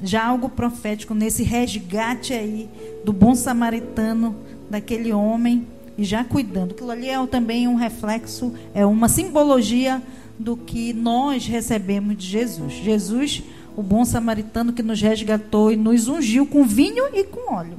já 0.01 0.25
algo 0.25 0.47
profético 0.47 1.13
nesse 1.13 1.43
resgate 1.43 2.33
aí 2.33 2.69
do 3.03 3.11
bom 3.11 3.35
samaritano, 3.35 4.35
daquele 4.69 5.11
homem 5.11 5.67
e 5.97 6.03
já 6.05 6.23
cuidando. 6.23 6.71
Aquilo 6.71 6.91
ali 6.91 7.09
é 7.09 7.27
também 7.27 7.67
um 7.67 7.75
reflexo, 7.75 8.53
é 8.73 8.85
uma 8.85 9.09
simbologia 9.09 10.01
do 10.37 10.57
que 10.57 10.93
nós 10.93 11.45
recebemos 11.45 12.17
de 12.17 12.27
Jesus. 12.27 12.73
Jesus, 12.73 13.43
o 13.75 13.81
bom 13.81 14.05
samaritano 14.05 14.73
que 14.73 14.83
nos 14.83 15.01
resgatou 15.01 15.71
e 15.71 15.75
nos 15.75 16.07
ungiu 16.07 16.45
com 16.45 16.63
vinho 16.63 17.05
e 17.13 17.23
com 17.23 17.53
óleo. 17.53 17.77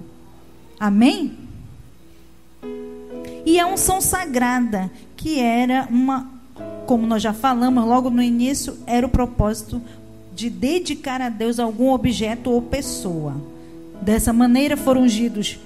Amém? 0.79 1.37
E 3.45 3.61
a 3.61 3.67
unção 3.67 4.01
sagrada, 4.01 4.91
que 5.17 5.39
era 5.39 5.87
uma, 5.91 6.29
como 6.87 7.07
nós 7.07 7.23
já 7.23 7.33
falamos 7.33 7.85
logo 7.85 8.11
no 8.11 8.23
início, 8.23 8.77
era 8.87 9.07
o 9.07 9.11
propósito 9.11 9.81
de 10.35 10.51
dedicar 10.51 11.23
a 11.23 11.29
Deus 11.29 11.59
algum 11.59 11.91
objeto 11.91 12.51
ou 12.51 12.61
pessoa. 12.61 13.35
Dessa 14.03 14.33
maneira 14.33 14.77
foram 14.77 15.03
ungidos 15.03 15.59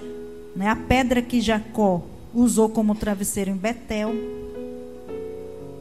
né, 0.55 0.69
a 0.69 0.77
pedra 0.77 1.23
que 1.23 1.41
Jacó 1.41 2.03
usou 2.35 2.69
como 2.69 2.95
travesseiro 2.95 3.51
em 3.51 3.57
Betel. 3.57 4.15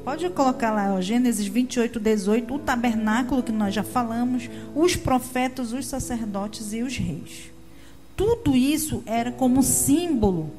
Pode 0.10 0.28
colocar 0.32 0.72
lá, 0.72 0.92
ó, 0.96 1.00
Gênesis 1.00 1.46
28, 1.46 2.00
18, 2.00 2.52
o 2.52 2.58
tabernáculo 2.58 3.44
que 3.44 3.52
nós 3.52 3.76
já 3.76 3.84
falamos, 3.84 4.50
os 4.76 4.96
profetas, 4.96 5.72
os 5.72 5.86
sacerdotes 5.86 6.74
e 6.74 6.82
os 6.82 6.98
reis. 6.98 7.52
Tudo 8.16 8.56
isso 8.56 9.04
era 9.06 9.32
como 9.32 9.62
símbolo 9.62 10.50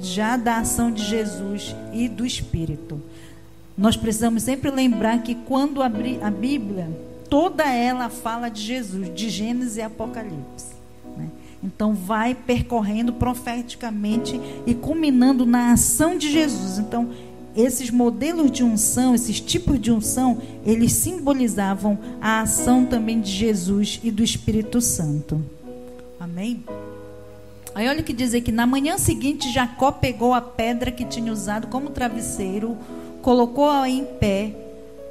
já 0.00 0.38
da 0.38 0.56
ação 0.56 0.90
de 0.90 1.04
Jesus 1.04 1.76
e 1.92 2.08
do 2.08 2.24
Espírito. 2.24 3.02
Nós 3.76 3.98
precisamos 3.98 4.44
sempre 4.44 4.70
lembrar 4.70 5.22
que 5.22 5.34
quando 5.34 5.82
abrir 5.82 6.18
a 6.24 6.30
Bíblia, 6.30 6.88
toda 7.28 7.70
ela 7.70 8.08
fala 8.08 8.48
de 8.48 8.62
Jesus, 8.62 9.14
de 9.14 9.28
Gênesis 9.28 9.76
e 9.76 9.82
Apocalipse. 9.82 10.72
Né? 11.18 11.28
Então 11.62 11.92
vai 11.92 12.34
percorrendo 12.34 13.12
profeticamente 13.12 14.40
e 14.66 14.72
culminando 14.72 15.44
na 15.44 15.72
ação 15.72 16.16
de 16.16 16.30
Jesus. 16.30 16.78
Então, 16.78 17.10
esses 17.56 17.90
modelos 17.90 18.50
de 18.50 18.64
unção, 18.64 19.14
esses 19.14 19.40
tipos 19.40 19.80
de 19.80 19.92
unção, 19.92 20.40
eles 20.64 20.92
simbolizavam 20.92 21.98
a 22.20 22.40
ação 22.40 22.84
também 22.84 23.20
de 23.20 23.30
Jesus 23.30 24.00
e 24.02 24.10
do 24.10 24.22
Espírito 24.22 24.80
Santo. 24.80 25.42
Amém? 26.18 26.64
Aí 27.74 27.88
olha 27.88 28.02
que 28.02 28.12
dizer 28.12 28.42
que 28.42 28.52
na 28.52 28.66
manhã 28.66 28.98
seguinte 28.98 29.50
Jacó 29.50 29.90
pegou 29.90 30.34
a 30.34 30.40
pedra 30.40 30.90
que 30.90 31.04
tinha 31.04 31.32
usado 31.32 31.66
como 31.68 31.90
travesseiro, 31.90 32.76
colocou-a 33.22 33.88
em 33.88 34.04
pé 34.04 34.54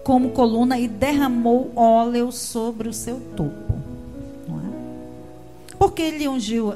como 0.04 0.30
coluna 0.30 0.80
e 0.80 0.88
derramou 0.88 1.72
óleo 1.76 2.32
sobre 2.32 2.90
o 2.90 2.94
seu 2.94 3.20
topo. 3.36 3.74
Não 4.48 4.58
é? 4.58 5.78
Porque 5.78 6.02
ele 6.02 6.28
ungiu, 6.28 6.74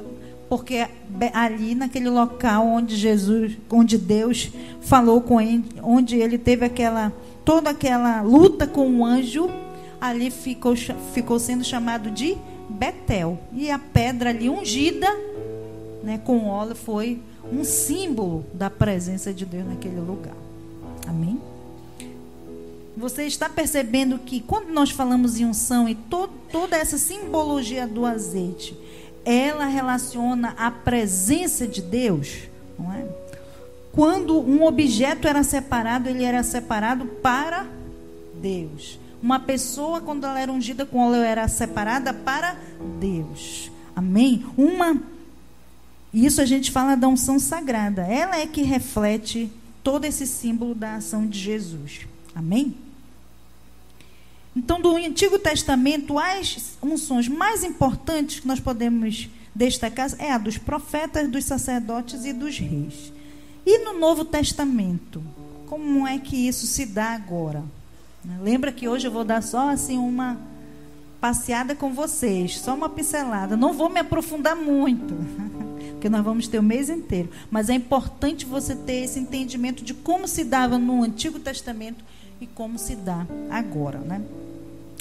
porque 0.49 0.87
ali 1.33 1.73
naquele 1.75 2.09
local 2.09 2.65
onde 2.65 2.95
Jesus, 2.95 3.57
onde 3.69 3.97
Deus 3.97 4.51
falou 4.81 5.21
com 5.21 5.41
ele, 5.41 5.63
onde 5.81 6.17
ele 6.17 6.37
teve 6.37 6.65
aquela 6.65 7.11
toda 7.43 7.69
aquela 7.69 8.21
luta 8.21 8.65
com 8.65 8.99
o 8.99 9.05
anjo, 9.05 9.49
ali 10.01 10.31
ficou, 10.31 10.75
ficou 11.13 11.39
sendo 11.39 11.63
chamado 11.63 12.09
de 12.09 12.35
Betel. 12.67 13.37
E 13.53 13.69
a 13.69 13.77
pedra 13.77 14.31
ali 14.31 14.49
ungida 14.49 15.07
né, 16.03 16.19
com 16.23 16.47
óleo 16.47 16.75
foi 16.75 17.19
um 17.51 17.63
símbolo 17.63 18.45
da 18.53 18.69
presença 18.69 19.33
de 19.33 19.45
Deus 19.45 19.67
naquele 19.67 19.99
lugar. 19.99 20.35
Amém? 21.07 21.39
Você 22.97 23.23
está 23.23 23.49
percebendo 23.49 24.17
que 24.19 24.39
quando 24.39 24.69
nós 24.69 24.89
falamos 24.89 25.39
em 25.39 25.45
unção 25.45 25.87
e 25.87 25.95
to 25.95 26.29
toda 26.51 26.77
essa 26.77 26.97
simbologia 26.97 27.85
do 27.85 28.05
azeite, 28.05 28.75
ela 29.25 29.65
relaciona 29.65 30.53
a 30.57 30.71
presença 30.71 31.67
de 31.67 31.81
Deus, 31.81 32.43
não 32.79 32.93
é? 32.93 33.05
Quando 33.91 34.39
um 34.39 34.65
objeto 34.65 35.27
era 35.27 35.43
separado, 35.43 36.07
ele 36.09 36.23
era 36.23 36.43
separado 36.43 37.05
para 37.05 37.65
Deus. 38.41 38.99
Uma 39.21 39.39
pessoa, 39.39 40.01
quando 40.01 40.25
ela 40.25 40.39
era 40.39 40.51
ungida 40.51 40.85
com 40.85 40.99
óleo, 40.99 41.21
era 41.23 41.47
separada 41.47 42.13
para 42.13 42.55
Deus. 42.99 43.71
Amém? 43.95 44.45
Uma 44.57 45.01
isso 46.15 46.39
a 46.39 46.45
gente 46.45 46.71
fala 46.71 46.95
da 46.95 47.09
unção 47.09 47.37
sagrada. 47.37 48.03
Ela 48.03 48.37
é 48.37 48.47
que 48.47 48.61
reflete 48.61 49.51
todo 49.83 50.05
esse 50.05 50.25
símbolo 50.25 50.73
da 50.73 50.95
ação 50.95 51.27
de 51.27 51.37
Jesus. 51.37 52.07
Amém? 52.33 52.73
Então, 54.55 54.79
do 54.79 54.95
Antigo 54.95 55.37
Testamento, 55.37 56.17
as 56.17 56.77
unções 56.81 57.27
mais 57.27 57.63
importantes 57.63 58.39
que 58.39 58.47
nós 58.47 58.59
podemos 58.59 59.29
destacar 59.53 60.09
é 60.17 60.31
a 60.31 60.37
dos 60.37 60.57
profetas, 60.57 61.29
dos 61.29 61.43
sacerdotes 61.43 62.23
e 62.25 62.31
dos 62.31 62.57
reis. 62.57 63.11
E 63.65 63.79
no 63.79 63.99
Novo 63.99 64.23
Testamento, 64.23 65.21
como 65.65 66.07
é 66.07 66.17
que 66.19 66.47
isso 66.47 66.65
se 66.67 66.85
dá 66.85 67.13
agora? 67.13 67.63
Lembra 68.41 68.71
que 68.71 68.87
hoje 68.87 69.07
eu 69.07 69.11
vou 69.11 69.23
dar 69.23 69.43
só 69.43 69.69
assim 69.69 69.97
uma 69.97 70.37
passeada 71.19 71.75
com 71.75 71.93
vocês, 71.93 72.59
só 72.59 72.73
uma 72.73 72.89
pincelada. 72.89 73.57
Não 73.57 73.73
vou 73.73 73.89
me 73.89 73.99
aprofundar 73.99 74.55
muito. 74.55 75.13
porque 76.05 76.09
nós 76.09 76.23
vamos 76.23 76.47
ter 76.47 76.59
o 76.59 76.63
mês 76.63 76.87
inteiro. 76.87 77.29
Mas 77.49 77.67
é 77.67 77.73
importante 77.73 78.45
você 78.45 78.75
ter 78.75 79.03
esse 79.03 79.19
entendimento 79.19 79.83
de 79.83 79.93
como 79.93 80.27
se 80.27 80.43
dava 80.43 80.77
no 80.77 81.03
Antigo 81.03 81.39
Testamento 81.39 82.05
e 82.39 82.47
como 82.47 82.77
se 82.77 82.95
dá 82.95 83.25
agora, 83.49 83.99
né? 83.99 84.21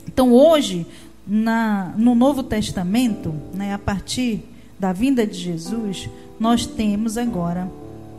Então 0.06 0.32
hoje, 0.32 0.86
na, 1.26 1.94
no 1.96 2.14
Novo 2.14 2.42
Testamento, 2.42 3.34
né, 3.52 3.72
a 3.72 3.78
partir 3.78 4.44
da 4.78 4.92
vinda 4.92 5.26
de 5.26 5.38
Jesus, 5.38 6.08
nós 6.38 6.66
temos 6.66 7.16
agora 7.16 7.70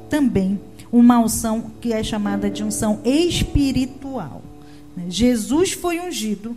também 0.10 0.60
uma 0.92 1.20
unção 1.20 1.72
que 1.82 1.94
é 1.94 2.04
chamada 2.04 2.50
de 2.50 2.64
unção 2.64 3.00
espiritual. 3.04 4.42
Né? 4.96 5.06
Jesus 5.10 5.74
foi 5.74 6.00
ungido 6.00 6.56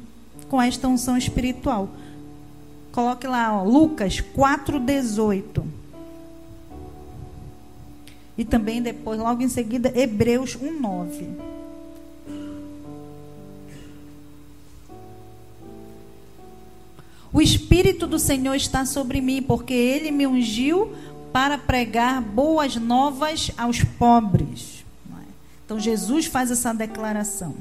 com 0.48 0.60
esta 0.60 0.88
unção 0.88 1.16
espiritual. 1.16 1.88
Coloque 2.92 3.26
lá, 3.26 3.60
ó, 3.60 3.64
Lucas 3.64 4.20
4,18. 4.20 5.62
E 8.36 8.44
também 8.44 8.80
depois, 8.80 9.18
logo 9.18 9.42
em 9.42 9.48
seguida, 9.48 9.92
Hebreus 9.94 10.56
1:9. 10.56 11.26
O 17.38 17.40
Espírito 17.40 18.04
do 18.08 18.18
Senhor 18.18 18.56
está 18.56 18.84
sobre 18.84 19.20
mim, 19.20 19.40
porque 19.40 19.72
ele 19.72 20.10
me 20.10 20.26
ungiu 20.26 20.92
para 21.32 21.56
pregar 21.56 22.20
boas 22.20 22.74
novas 22.74 23.52
aos 23.56 23.80
pobres. 23.80 24.84
Então 25.64 25.78
Jesus 25.78 26.26
faz 26.26 26.50
essa 26.50 26.74
declaração. 26.74 27.54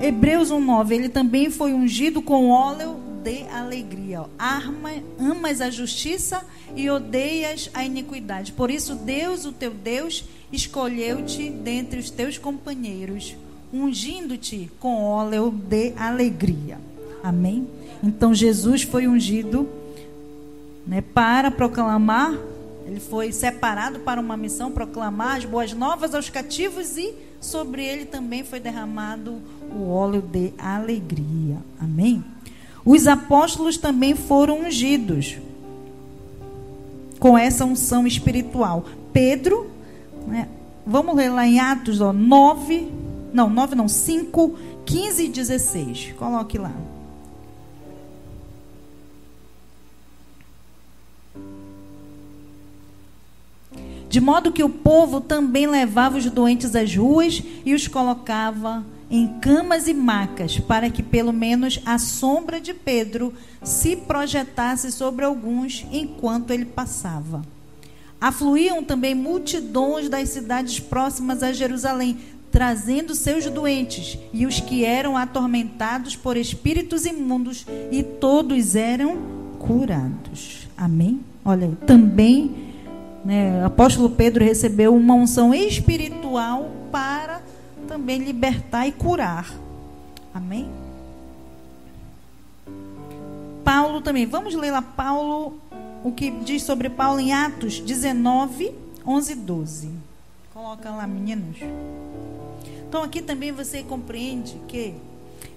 Hebreus 0.00 0.50
1:9, 0.50 0.94
ele 0.94 1.10
também 1.10 1.50
foi 1.50 1.74
ungido 1.74 2.22
com 2.22 2.48
óleo 2.48 2.96
de 3.22 3.42
alegria. 3.52 4.22
Arma, 4.38 4.92
amas 5.18 5.60
a 5.60 5.68
justiça 5.68 6.42
e 6.74 6.88
odeias 6.88 7.68
a 7.74 7.84
iniquidade. 7.84 8.50
Por 8.50 8.70
isso, 8.70 8.94
Deus, 8.94 9.44
o 9.44 9.52
teu 9.52 9.72
Deus, 9.72 10.24
escolheu-te 10.50 11.50
dentre 11.50 12.00
os 12.00 12.08
teus 12.08 12.38
companheiros, 12.38 13.36
ungindo-te 13.70 14.70
com 14.80 15.02
óleo 15.04 15.50
de 15.50 15.92
alegria. 15.98 16.78
Amém? 17.22 17.68
Então, 18.04 18.34
Jesus 18.34 18.82
foi 18.82 19.08
ungido 19.08 19.66
né, 20.86 21.00
para 21.00 21.50
proclamar, 21.50 22.36
ele 22.86 23.00
foi 23.00 23.32
separado 23.32 24.00
para 24.00 24.20
uma 24.20 24.36
missão, 24.36 24.70
proclamar 24.70 25.38
as 25.38 25.46
boas 25.46 25.72
novas 25.72 26.14
aos 26.14 26.28
cativos 26.28 26.98
e 26.98 27.14
sobre 27.40 27.82
ele 27.82 28.04
também 28.04 28.44
foi 28.44 28.60
derramado 28.60 29.36
o 29.74 29.88
óleo 29.88 30.20
de 30.20 30.52
alegria. 30.58 31.56
Amém? 31.80 32.22
Os 32.84 33.06
apóstolos 33.06 33.78
também 33.78 34.14
foram 34.14 34.66
ungidos 34.66 35.38
com 37.18 37.38
essa 37.38 37.64
unção 37.64 38.06
espiritual. 38.06 38.84
Pedro, 39.14 39.70
né, 40.26 40.46
vamos 40.86 41.16
ler 41.16 41.30
lá 41.30 41.46
em 41.46 41.58
Atos 41.58 42.02
ó, 42.02 42.12
9, 42.12 42.92
não, 43.32 43.48
9 43.48 43.74
não, 43.74 43.88
5, 43.88 44.58
15 44.84 45.24
e 45.24 45.28
16. 45.28 46.14
Coloque 46.18 46.58
lá. 46.58 46.72
De 54.14 54.20
modo 54.20 54.52
que 54.52 54.62
o 54.62 54.68
povo 54.68 55.20
também 55.20 55.66
levava 55.66 56.16
os 56.16 56.26
doentes 56.26 56.76
às 56.76 56.94
ruas 56.94 57.42
e 57.64 57.74
os 57.74 57.88
colocava 57.88 58.84
em 59.10 59.26
camas 59.40 59.88
e 59.88 59.92
macas, 59.92 60.56
para 60.56 60.88
que 60.88 61.02
pelo 61.02 61.32
menos 61.32 61.80
a 61.84 61.98
sombra 61.98 62.60
de 62.60 62.72
Pedro 62.72 63.34
se 63.60 63.96
projetasse 63.96 64.92
sobre 64.92 65.24
alguns 65.24 65.84
enquanto 65.90 66.52
ele 66.52 66.64
passava. 66.64 67.42
Afluíam 68.20 68.84
também 68.84 69.16
multidões 69.16 70.08
das 70.08 70.28
cidades 70.28 70.78
próximas 70.78 71.42
a 71.42 71.52
Jerusalém, 71.52 72.16
trazendo 72.52 73.16
seus 73.16 73.46
doentes 73.46 74.16
e 74.32 74.46
os 74.46 74.60
que 74.60 74.84
eram 74.84 75.16
atormentados 75.16 76.14
por 76.14 76.36
espíritos 76.36 77.04
imundos, 77.04 77.66
e 77.90 78.04
todos 78.04 78.76
eram 78.76 79.18
curados. 79.58 80.68
Amém? 80.76 81.18
Olha 81.44 81.66
aí, 81.66 81.74
também 81.84 82.63
né, 83.24 83.62
o 83.62 83.66
apóstolo 83.66 84.10
Pedro 84.10 84.44
recebeu 84.44 84.94
uma 84.94 85.14
unção 85.14 85.54
espiritual 85.54 86.70
para 86.92 87.40
também 87.88 88.18
libertar 88.18 88.86
e 88.86 88.92
curar. 88.92 89.52
Amém? 90.32 90.68
Paulo 93.64 94.00
também. 94.02 94.26
Vamos 94.26 94.54
ler 94.54 94.70
lá 94.70 94.82
Paulo, 94.82 95.58
o 96.04 96.12
que 96.12 96.30
diz 96.30 96.62
sobre 96.62 96.90
Paulo 96.90 97.18
em 97.18 97.32
Atos 97.32 97.80
19, 97.80 98.72
11 99.06 99.32
e 99.32 99.34
12. 99.34 99.90
Coloca 100.52 100.90
lá, 100.90 101.06
meninos. 101.06 101.56
Então 102.86 103.02
aqui 103.02 103.22
também 103.22 103.50
você 103.50 103.82
compreende 103.82 104.60
que 104.68 104.94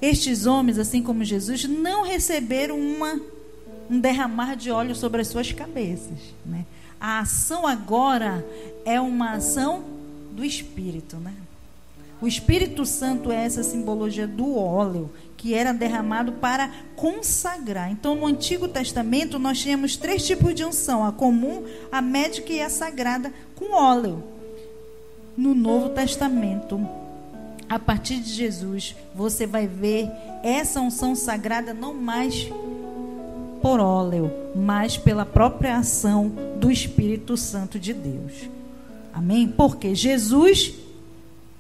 estes 0.02 0.46
homens, 0.46 0.78
assim 0.80 1.04
como 1.04 1.24
Jesus, 1.24 1.66
não 1.66 2.04
receberam 2.04 2.80
uma, 2.80 3.20
um 3.90 4.00
derramar 4.00 4.56
de 4.56 4.72
óleo 4.72 4.96
sobre 4.96 5.22
as 5.22 5.28
suas 5.28 5.52
cabeças. 5.52 6.34
Né? 6.46 6.66
A 7.00 7.20
ação 7.20 7.68
agora 7.68 8.46
é 8.86 9.00
uma 9.00 9.34
ação 9.34 9.84
do 10.32 10.44
Espírito. 10.44 11.18
Né? 11.18 11.34
O 12.22 12.28
Espírito 12.28 12.86
Santo 12.86 13.32
é 13.32 13.46
essa 13.46 13.64
simbologia 13.64 14.28
do 14.28 14.58
óleo 14.58 15.10
que 15.38 15.54
era 15.54 15.72
derramado 15.72 16.34
para 16.34 16.72
consagrar. 16.96 17.92
Então, 17.92 18.16
no 18.16 18.26
Antigo 18.26 18.68
Testamento, 18.68 19.38
nós 19.38 19.60
tínhamos 19.60 19.96
três 19.96 20.26
tipos 20.26 20.56
de 20.56 20.66
unção: 20.66 21.06
a 21.06 21.12
comum, 21.12 21.64
a 21.92 22.02
médica 22.02 22.52
e 22.52 22.62
a 22.62 22.70
sagrada, 22.70 23.32
com 23.56 23.74
óleo. 23.74 24.24
No 25.38 25.54
Novo 25.54 25.90
Testamento, 25.90 26.84
a 27.70 27.78
partir 27.78 28.20
de 28.20 28.34
Jesus, 28.34 28.96
você 29.14 29.46
vai 29.46 29.68
ver 29.68 30.10
essa 30.42 30.82
unção 30.82 31.14
sagrada 31.14 31.74
não 31.76 31.94
mais 31.94 32.50
por 33.62 33.80
óleo, 33.80 34.32
mas 34.56 34.98
pela 34.98 35.26
própria 35.26 35.78
ação 35.78 36.32
do 36.60 36.72
Espírito 36.72 37.36
Santo 37.38 37.80
de 37.80 37.94
Deus. 37.94 38.50
Amém? 39.14 39.48
Porque 39.48 39.96
Jesus 39.96 40.74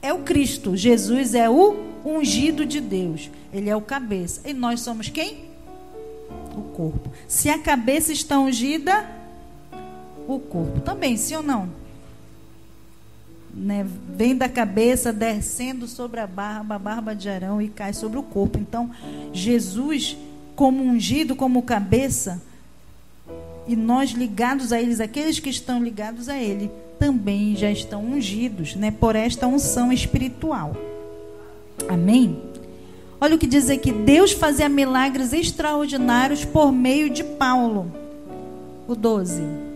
é 0.01 0.13
o 0.13 0.19
Cristo, 0.19 0.75
Jesus 0.77 1.33
é 1.33 1.49
o 1.49 1.75
ungido 2.05 2.65
de 2.65 2.79
Deus. 2.79 3.29
Ele 3.51 3.69
é 3.69 3.75
o 3.75 3.81
cabeça. 3.81 4.47
E 4.47 4.53
nós 4.53 4.81
somos 4.81 5.09
quem? 5.09 5.45
O 6.55 6.61
corpo. 6.73 7.11
Se 7.27 7.49
a 7.49 7.59
cabeça 7.59 8.11
está 8.11 8.39
ungida, 8.39 9.09
o 10.27 10.39
corpo 10.39 10.81
também, 10.81 11.17
sim 11.17 11.35
ou 11.35 11.43
não? 11.43 11.69
Né? 13.53 13.87
Vem 14.15 14.35
da 14.35 14.47
cabeça, 14.47 15.11
descendo 15.11 15.87
sobre 15.87 16.19
a 16.19 16.27
barba, 16.27 16.75
a 16.75 16.79
barba 16.79 17.15
de 17.15 17.27
Arão 17.27 17.61
e 17.61 17.69
cai 17.69 17.93
sobre 17.93 18.19
o 18.19 18.23
corpo. 18.23 18.59
Então, 18.59 18.91
Jesus, 19.33 20.15
como 20.57 20.83
ungido, 20.83 21.35
como 21.35 21.61
cabeça, 21.61 22.41
e 23.67 23.75
nós 23.75 24.09
ligados 24.09 24.73
a 24.73 24.81
eles, 24.81 24.99
aqueles 24.99 25.39
que 25.39 25.51
estão 25.51 25.83
ligados 25.83 26.27
a 26.27 26.35
Ele, 26.35 26.71
também 26.97 27.55
já 27.55 27.69
estão 27.69 28.03
ungidos, 28.03 28.75
né, 28.75 28.89
por 28.89 29.15
esta 29.15 29.45
unção 29.45 29.93
espiritual. 29.93 30.75
Amém? 31.87 32.41
Olha 33.21 33.35
o 33.35 33.37
que 33.37 33.45
diz 33.45 33.69
aqui: 33.69 33.91
Deus 33.91 34.31
fazia 34.31 34.67
milagres 34.67 35.31
extraordinários 35.31 36.43
por 36.43 36.71
meio 36.71 37.07
de 37.07 37.23
Paulo. 37.23 37.91
O 38.87 38.95
12. 38.95 39.66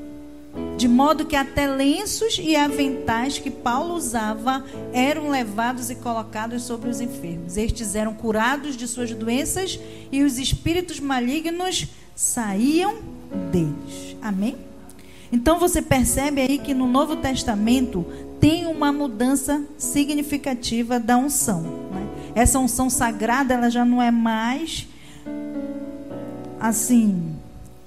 De 0.81 0.87
modo 0.87 1.27
que 1.27 1.35
até 1.35 1.67
lenços 1.67 2.39
e 2.41 2.55
aventais 2.55 3.37
que 3.37 3.51
Paulo 3.51 3.93
usava 3.93 4.65
eram 4.91 5.29
levados 5.29 5.91
e 5.91 5.95
colocados 5.95 6.63
sobre 6.63 6.89
os 6.89 6.99
enfermos. 6.99 7.55
Estes 7.55 7.93
eram 7.93 8.15
curados 8.15 8.75
de 8.75 8.87
suas 8.87 9.11
doenças 9.11 9.79
e 10.11 10.23
os 10.23 10.39
espíritos 10.39 10.99
malignos 10.99 11.85
saíam 12.15 12.95
deles. 13.51 14.17
Amém? 14.23 14.57
Então 15.31 15.59
você 15.59 15.83
percebe 15.83 16.41
aí 16.41 16.57
que 16.57 16.73
no 16.73 16.87
Novo 16.87 17.15
Testamento 17.15 18.03
tem 18.39 18.65
uma 18.65 18.91
mudança 18.91 19.63
significativa 19.77 20.99
da 20.99 21.15
unção. 21.15 21.61
Né? 21.61 22.07
Essa 22.33 22.57
unção 22.57 22.89
sagrada 22.89 23.53
ela 23.53 23.69
já 23.69 23.85
não 23.85 24.01
é 24.01 24.09
mais 24.09 24.87
assim, 26.59 27.35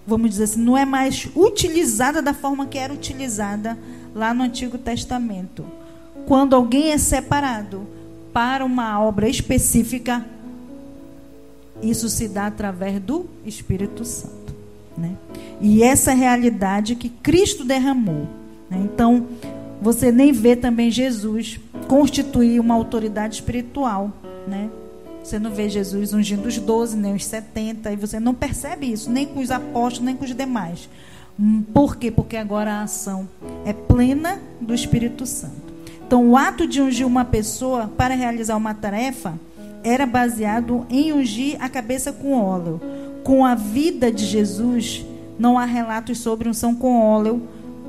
vamos 0.06 0.30
dizer 0.30 0.44
assim, 0.44 0.60
não 0.60 0.76
é 0.76 0.84
mais 0.84 1.28
utilizada 1.34 2.20
da 2.20 2.34
forma 2.34 2.66
que 2.66 2.78
era 2.78 2.92
utilizada 2.92 3.78
lá 4.14 4.32
no 4.34 4.42
Antigo 4.42 4.78
Testamento. 4.78 5.64
Quando 6.26 6.54
alguém 6.54 6.92
é 6.92 6.98
separado 6.98 7.86
para 8.32 8.64
uma 8.64 9.00
obra 9.00 9.28
específica, 9.28 10.24
isso 11.82 12.08
se 12.08 12.28
dá 12.28 12.46
através 12.46 13.00
do 13.00 13.26
Espírito 13.44 14.04
Santo. 14.04 14.54
Né? 14.96 15.16
E 15.60 15.82
essa 15.82 16.12
é 16.12 16.14
realidade 16.14 16.94
que 16.94 17.08
Cristo 17.08 17.64
derramou. 17.64 18.28
Né? 18.70 18.80
Então, 18.84 19.26
você 19.80 20.10
nem 20.10 20.32
vê 20.32 20.56
também 20.56 20.90
Jesus 20.90 21.60
constituir 21.88 22.60
uma 22.60 22.74
autoridade 22.74 23.34
espiritual, 23.34 24.10
né? 24.48 24.70
Você 25.24 25.38
não 25.38 25.50
vê 25.50 25.70
Jesus 25.70 26.12
ungindo 26.12 26.46
os 26.46 26.58
12, 26.58 26.98
nem 26.98 27.14
os 27.14 27.24
70, 27.24 27.90
e 27.90 27.96
você 27.96 28.20
não 28.20 28.34
percebe 28.34 28.92
isso, 28.92 29.10
nem 29.10 29.26
com 29.26 29.40
os 29.40 29.50
apóstolos, 29.50 30.00
nem 30.00 30.14
com 30.14 30.24
os 30.26 30.34
demais. 30.34 30.86
Por 31.72 31.96
quê? 31.96 32.10
Porque 32.10 32.36
agora 32.36 32.74
a 32.74 32.82
ação 32.82 33.26
é 33.64 33.72
plena 33.72 34.38
do 34.60 34.74
Espírito 34.74 35.24
Santo. 35.24 35.72
Então, 36.06 36.28
o 36.28 36.36
ato 36.36 36.66
de 36.66 36.82
ungir 36.82 37.06
uma 37.06 37.24
pessoa 37.24 37.90
para 37.96 38.14
realizar 38.14 38.54
uma 38.54 38.74
tarefa 38.74 39.32
era 39.82 40.04
baseado 40.04 40.86
em 40.90 41.10
ungir 41.10 41.56
a 41.58 41.70
cabeça 41.70 42.12
com 42.12 42.34
óleo. 42.34 42.78
Com 43.24 43.46
a 43.46 43.54
vida 43.54 44.12
de 44.12 44.26
Jesus, 44.26 45.06
não 45.38 45.58
há 45.58 45.64
relatos 45.64 46.18
sobre 46.18 46.50
unção 46.50 46.74
com 46.74 47.00
óleo, 47.00 47.42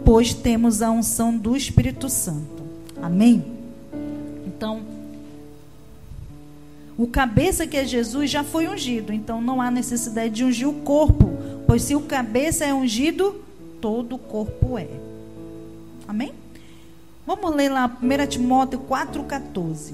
pois 0.05 0.33
temos 0.33 0.81
a 0.81 0.89
unção 0.89 1.37
do 1.37 1.57
Espírito 1.57 2.07
Santo. 2.07 2.63
Amém? 3.01 3.43
Então, 4.47 4.94
o 6.97 7.07
cabeça 7.07 7.67
que 7.67 7.75
é 7.75 7.85
Jesus 7.85 8.29
já 8.29 8.43
foi 8.43 8.67
ungido, 8.67 9.11
então 9.11 9.41
não 9.41 9.61
há 9.61 9.69
necessidade 9.69 10.33
de 10.33 10.43
ungir 10.43 10.67
o 10.67 10.81
corpo, 10.81 11.29
pois 11.67 11.81
se 11.81 11.95
o 11.95 12.01
cabeça 12.01 12.63
é 12.63 12.73
ungido, 12.73 13.43
todo 13.81 14.15
o 14.15 14.19
corpo 14.19 14.77
é. 14.77 14.87
Amém? 16.07 16.33
Vamos 17.25 17.53
ler 17.53 17.69
lá 17.69 17.97
1 18.01 18.27
Timóteo 18.27 18.79
4,14. 18.79 19.93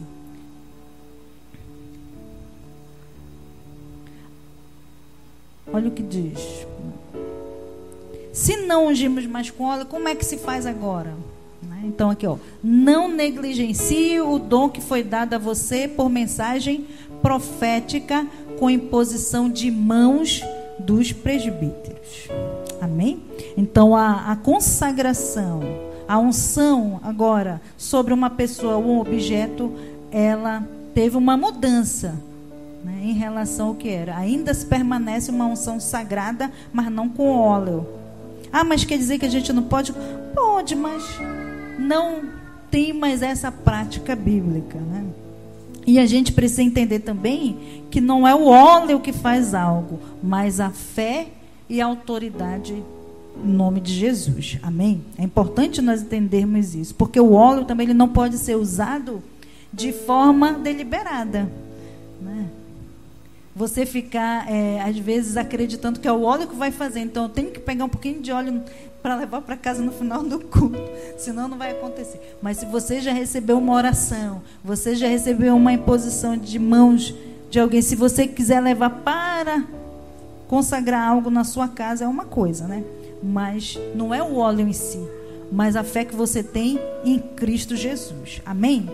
Olha 5.73 5.87
o 5.87 5.91
que 5.91 6.03
diz. 6.03 6.67
Se 8.33 8.57
não 8.57 8.87
ungimos 8.87 9.25
mais 9.25 9.49
com 9.49 9.63
óleo, 9.63 9.85
como 9.85 10.07
é 10.07 10.15
que 10.15 10.25
se 10.25 10.37
faz 10.37 10.65
agora? 10.65 11.15
Então, 11.83 12.09
aqui, 12.09 12.25
ó. 12.25 12.37
Não 12.63 13.07
negligencie 13.07 14.19
o 14.21 14.37
dom 14.37 14.69
que 14.69 14.81
foi 14.81 15.03
dado 15.03 15.33
a 15.33 15.37
você 15.37 15.87
por 15.87 16.09
mensagem 16.09 16.85
profética 17.21 18.25
com 18.59 18.69
imposição 18.69 19.49
de 19.49 19.69
mãos 19.71 20.41
dos 20.79 21.11
presbíteros. 21.11 22.27
Amém? 22.81 23.21
Então, 23.57 23.95
a, 23.95 24.31
a 24.31 24.35
consagração, 24.35 25.61
a 26.07 26.17
unção 26.17 26.99
agora 27.03 27.61
sobre 27.77 28.13
uma 28.13 28.29
pessoa 28.29 28.77
ou 28.77 28.85
um 28.85 28.99
objeto, 28.99 29.71
ela 30.11 30.67
teve 30.93 31.17
uma 31.17 31.37
mudança 31.37 32.15
né, 32.83 33.01
em 33.03 33.13
relação 33.13 33.69
ao 33.69 33.75
que 33.75 33.89
era. 33.89 34.17
Ainda 34.17 34.53
se 34.53 34.65
permanece 34.65 35.31
uma 35.31 35.45
unção 35.45 35.79
sagrada, 35.79 36.51
mas 36.73 36.91
não 36.91 37.07
com 37.07 37.29
óleo 37.29 38.01
ah, 38.51 38.65
mas 38.65 38.83
quer 38.83 38.97
dizer 38.97 39.17
que 39.17 39.25
a 39.25 39.29
gente 39.29 39.53
não 39.53 39.63
pode? 39.63 39.93
Pode, 40.35 40.75
mas 40.75 41.03
não 41.81 42.23
tem 42.69 42.93
mais 42.93 43.21
essa 43.21 43.51
prática 43.51 44.15
bíblica, 44.15 44.79
né? 44.79 45.05
E 45.85 45.99
a 45.99 46.05
gente 46.05 46.31
precisa 46.31 46.63
entender 46.63 46.99
também 46.99 47.83
que 47.89 47.99
não 47.99 48.27
é 48.27 48.35
o 48.35 48.45
óleo 48.45 48.99
que 48.99 49.11
faz 49.11 49.53
algo, 49.53 49.99
mas 50.23 50.59
a 50.59 50.69
fé 50.69 51.27
e 51.67 51.81
a 51.81 51.85
autoridade 51.85 52.83
em 53.43 53.51
nome 53.51 53.79
de 53.79 53.93
Jesus. 53.93 54.59
Amém? 54.61 55.01
É 55.17 55.23
importante 55.23 55.81
nós 55.81 56.01
entendermos 56.01 56.75
isso, 56.75 56.93
porque 56.95 57.19
o 57.19 57.33
óleo 57.33 57.65
também 57.65 57.87
ele 57.87 57.93
não 57.93 58.07
pode 58.07 58.37
ser 58.37 58.55
usado 58.55 59.23
de 59.73 59.91
forma 59.91 60.53
deliberada. 60.53 61.49
Você 63.55 63.85
ficar, 63.85 64.49
é, 64.49 64.81
às 64.81 64.97
vezes, 64.97 65.35
acreditando 65.35 65.99
que 65.99 66.07
é 66.07 66.11
o 66.11 66.23
óleo 66.23 66.47
que 66.47 66.55
vai 66.55 66.71
fazer. 66.71 67.01
Então, 67.01 67.23
eu 67.23 67.29
tenho 67.29 67.51
que 67.51 67.59
pegar 67.59 67.85
um 67.85 67.89
pouquinho 67.89 68.21
de 68.21 68.31
óleo 68.31 68.63
para 69.01 69.15
levar 69.15 69.41
para 69.41 69.57
casa 69.57 69.81
no 69.81 69.91
final 69.91 70.23
do 70.23 70.39
culto, 70.39 70.79
senão 71.17 71.47
não 71.47 71.57
vai 71.57 71.71
acontecer. 71.71 72.37
Mas 72.41 72.57
se 72.57 72.65
você 72.65 73.01
já 73.01 73.11
recebeu 73.11 73.57
uma 73.57 73.73
oração, 73.73 74.41
você 74.63 74.95
já 74.95 75.07
recebeu 75.07 75.55
uma 75.55 75.73
imposição 75.73 76.37
de 76.37 76.59
mãos 76.59 77.13
de 77.49 77.59
alguém, 77.59 77.81
se 77.81 77.95
você 77.95 78.25
quiser 78.25 78.61
levar 78.61 78.89
para 78.89 79.65
consagrar 80.47 81.09
algo 81.09 81.29
na 81.29 81.43
sua 81.43 81.67
casa, 81.67 82.05
é 82.05 82.07
uma 82.07 82.23
coisa, 82.23 82.65
né? 82.65 82.83
Mas 83.21 83.77
não 83.93 84.13
é 84.13 84.23
o 84.23 84.37
óleo 84.37 84.67
em 84.67 84.73
si, 84.73 84.99
mas 85.51 85.75
a 85.75 85.83
fé 85.83 86.05
que 86.05 86.15
você 86.15 86.41
tem 86.41 86.79
em 87.03 87.19
Cristo 87.19 87.75
Jesus. 87.75 88.41
Amém? 88.45 88.89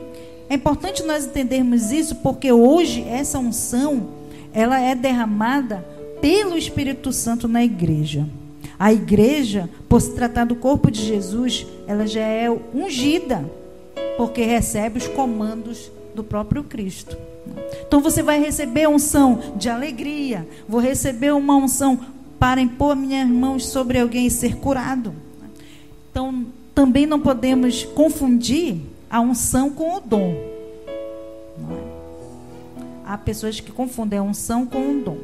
É 0.50 0.56
importante 0.56 1.04
nós 1.04 1.26
entendermos 1.26 1.91
isso 1.91 2.15
porque 2.15 2.52
hoje 2.52 3.04
essa 3.04 3.38
unção 3.38 4.08
ela 4.54 4.80
é 4.80 4.96
derramada 4.96 5.86
pelo 6.22 6.58
Espírito 6.58 7.12
Santo 7.12 7.48
na 7.48 7.64
igreja. 7.64 8.28
A 8.80 8.94
igreja, 8.94 9.70
por 9.90 10.02
se 10.02 10.14
tratar 10.14 10.46
do 10.46 10.56
corpo 10.56 10.92
de 10.92 11.04
Jesus, 11.04 11.66
ela 11.88 12.06
já 12.06 12.22
é 12.22 12.50
ungida, 12.74 13.50
porque 14.18 14.44
recebe 14.44 15.00
os 15.00 15.08
comandos 15.08 15.92
do 16.14 16.24
próprio 16.24 16.64
Cristo. 16.64 17.18
Então 17.88 18.02
você 18.02 18.22
vai 18.22 18.40
receber 18.40 18.88
unção 18.88 19.40
de 19.56 19.70
alegria, 19.70 20.48
vou 20.68 20.80
receber 20.80 21.34
uma 21.34 21.56
unção 21.56 22.00
para 22.40 22.62
impor 22.62 22.96
minhas 22.96 23.28
mãos 23.28 23.66
sobre 23.66 24.00
alguém 24.00 24.28
e 24.28 24.32
ser 24.32 24.58
curado. 24.58 25.14
Então, 26.12 26.46
também 26.74 27.06
não 27.06 27.20
podemos 27.20 27.84
confundir 27.84 28.78
a 29.10 29.20
unção 29.20 29.70
com 29.70 29.96
o 29.96 30.00
dom. 30.00 30.57
Há 33.08 33.17
pessoas 33.17 33.62
que 33.62 33.72
confundem 33.72 34.20
a 34.20 34.24
unção 34.24 34.65
com 34.65 34.80
o 34.80 35.02
dom. 35.02 35.17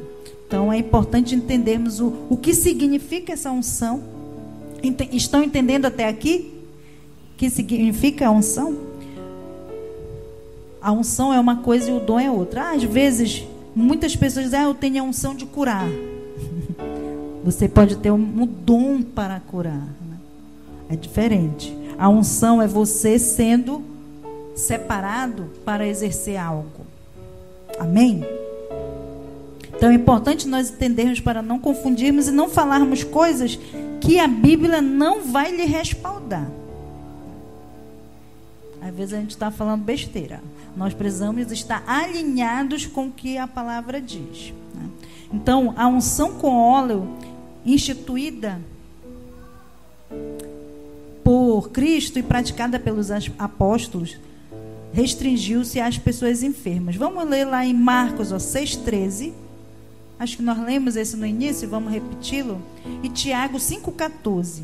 Então 0.48 0.72
é 0.72 0.78
importante 0.78 1.36
entendermos 1.36 2.00
o, 2.00 2.14
o 2.30 2.38
que 2.38 2.54
significa 2.54 3.34
essa 3.34 3.52
unção. 3.52 4.02
Ent 4.82 5.02
estão 5.12 5.44
entendendo 5.44 5.86
até 5.86 6.08
aqui? 6.08 6.54
O 7.34 7.38
que 7.38 7.50
significa 7.50 8.28
a 8.28 8.32
unção? 8.32 8.78
A 10.82 10.94
unção 10.94 11.34
é 11.34 11.40
uma 11.42 11.58
coisa 11.58 11.90
e 11.92 11.94
o 11.94 12.00
dom 12.00 12.18
é 12.18 12.32
outra. 12.32 12.70
Ah, 12.70 12.72
às 12.72 12.84
vezes, 12.84 13.46
muitas 13.76 14.16
pessoas 14.16 14.46
dizem, 14.46 14.62
ah, 14.62 14.64
eu 14.64 14.74
tenho 14.74 15.04
a 15.04 15.06
unção 15.06 15.36
de 15.36 15.46
curar. 15.46 15.86
Você 17.44 17.68
pode 17.68 17.98
ter 17.98 18.12
um, 18.12 18.16
um 18.16 18.46
dom 18.46 19.02
para 19.02 19.42
curar. 19.42 19.76
Né? 19.76 20.18
É 20.90 20.96
diferente. 20.96 21.76
A 21.98 22.08
unção 22.08 22.62
é 22.62 22.68
você 22.68 23.20
sendo 23.20 23.84
separado 24.56 25.50
para 25.66 25.86
exercer 25.86 26.38
algo. 26.38 26.93
Amém? 27.80 28.24
Então 29.76 29.92
é 29.92 29.96
importante 29.96 30.48
nós 30.48 30.70
entendermos 30.70 31.20
para 31.20 31.42
não 31.42 31.60
confundirmos 31.60 32.28
e 32.28 32.32
não 32.32 32.50
falarmos 32.50 33.04
coisas 33.04 33.60
que 34.00 34.20
a 34.20 34.28
Bíblia 34.28 34.82
não 34.82 35.24
vai 35.24 35.52
lhe 35.52 35.66
respaldar. 35.66 36.50
Às 38.82 38.94
vezes 38.94 39.14
a 39.14 39.18
gente 39.18 39.32
está 39.32 39.50
falando 39.50 39.84
besteira. 39.84 40.42
Nós 40.76 40.94
precisamos 40.94 41.52
estar 41.52 41.84
alinhados 41.88 42.86
com 42.86 43.08
o 43.08 43.12
que 43.12 43.38
a 43.38 43.48
palavra 43.48 44.02
diz. 44.02 44.54
Né? 44.74 44.90
Então, 45.34 45.74
a 45.78 45.88
unção 45.88 46.34
com 46.34 46.56
óleo 46.56 47.08
instituída 47.66 48.60
por 51.24 51.70
Cristo 51.70 52.20
e 52.20 52.24
praticada 52.24 52.78
pelos 52.78 53.10
apóstolos 53.38 54.18
restringiu-se 54.94 55.80
às 55.80 55.98
pessoas 55.98 56.44
enfermas. 56.44 56.96
Vamos 56.96 57.28
ler 57.28 57.46
lá 57.46 57.66
em 57.66 57.74
Marcos 57.74 58.30
6,13. 58.30 59.34
Acho 60.20 60.38
que 60.38 60.44
nós 60.44 60.58
lemos 60.60 60.96
esse 60.96 61.18
no 61.18 61.26
início, 61.26 61.68
vamos 61.68 61.92
repeti-lo. 61.92 62.62
E 63.02 63.10
Tiago 63.10 63.58
5,14. 63.58 64.62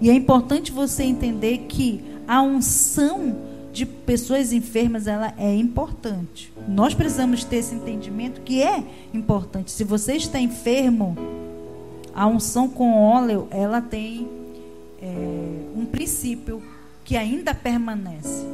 E 0.00 0.10
é 0.10 0.12
importante 0.12 0.70
você 0.70 1.02
entender 1.04 1.64
que 1.66 2.04
a 2.28 2.42
unção 2.42 3.36
de 3.72 3.86
pessoas 3.86 4.52
enfermas 4.52 5.06
ela 5.06 5.32
é 5.38 5.56
importante. 5.56 6.52
Nós 6.68 6.94
precisamos 6.94 7.42
ter 7.42 7.56
esse 7.56 7.74
entendimento 7.74 8.42
que 8.42 8.62
é 8.62 8.84
importante. 9.12 9.70
Se 9.70 9.82
você 9.82 10.14
está 10.14 10.38
enfermo, 10.38 11.16
a 12.14 12.26
unção 12.26 12.68
com 12.68 12.94
óleo 12.94 13.48
ela 13.50 13.80
tem 13.80 14.28
é, 15.00 15.06
um 15.74 15.86
princípio 15.86 16.62
que 17.04 17.16
ainda 17.16 17.54
permanece. 17.54 18.44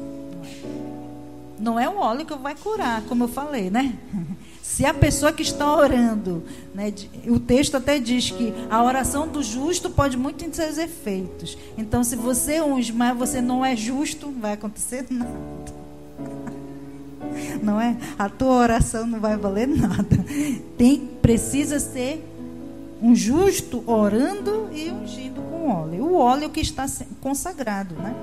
Não 1.58 1.78
é 1.78 1.88
o 1.88 1.98
óleo 1.98 2.26
que 2.26 2.34
vai 2.34 2.54
curar, 2.54 3.02
como 3.02 3.24
eu 3.24 3.28
falei, 3.28 3.70
né? 3.70 3.94
Se 4.62 4.86
a 4.86 4.94
pessoa 4.94 5.32
que 5.32 5.42
está 5.42 5.76
orando, 5.76 6.44
né, 6.74 6.92
o 7.26 7.40
texto 7.40 7.76
até 7.76 7.98
diz 7.98 8.30
que 8.30 8.54
a 8.70 8.82
oração 8.82 9.26
do 9.26 9.42
justo 9.42 9.90
pode 9.90 10.16
muito 10.16 10.44
em 10.44 10.52
seus 10.52 10.78
efeitos. 10.78 11.58
Então, 11.76 12.04
se 12.04 12.14
você 12.14 12.62
unge, 12.62 12.92
mas 12.92 13.16
você 13.16 13.42
não 13.42 13.64
é 13.64 13.74
justo, 13.74 14.26
não 14.26 14.40
vai 14.40 14.52
acontecer 14.52 15.04
nada. 15.10 15.30
Não 17.62 17.80
é? 17.80 17.96
A 18.18 18.28
tua 18.28 18.54
oração 18.54 19.06
não 19.06 19.18
vai 19.18 19.36
valer 19.36 19.66
nada. 19.66 20.24
Tem, 20.78 20.98
precisa 21.20 21.80
ser 21.80 22.24
um 23.02 23.14
justo 23.14 23.82
orando 23.86 24.68
e 24.72 24.90
ungindo 24.90 25.42
com 25.42 25.68
óleo. 25.68 26.04
O 26.04 26.14
óleo 26.14 26.48
que 26.48 26.60
está 26.60 26.86
consagrado, 27.20 27.96
né? 27.96 28.14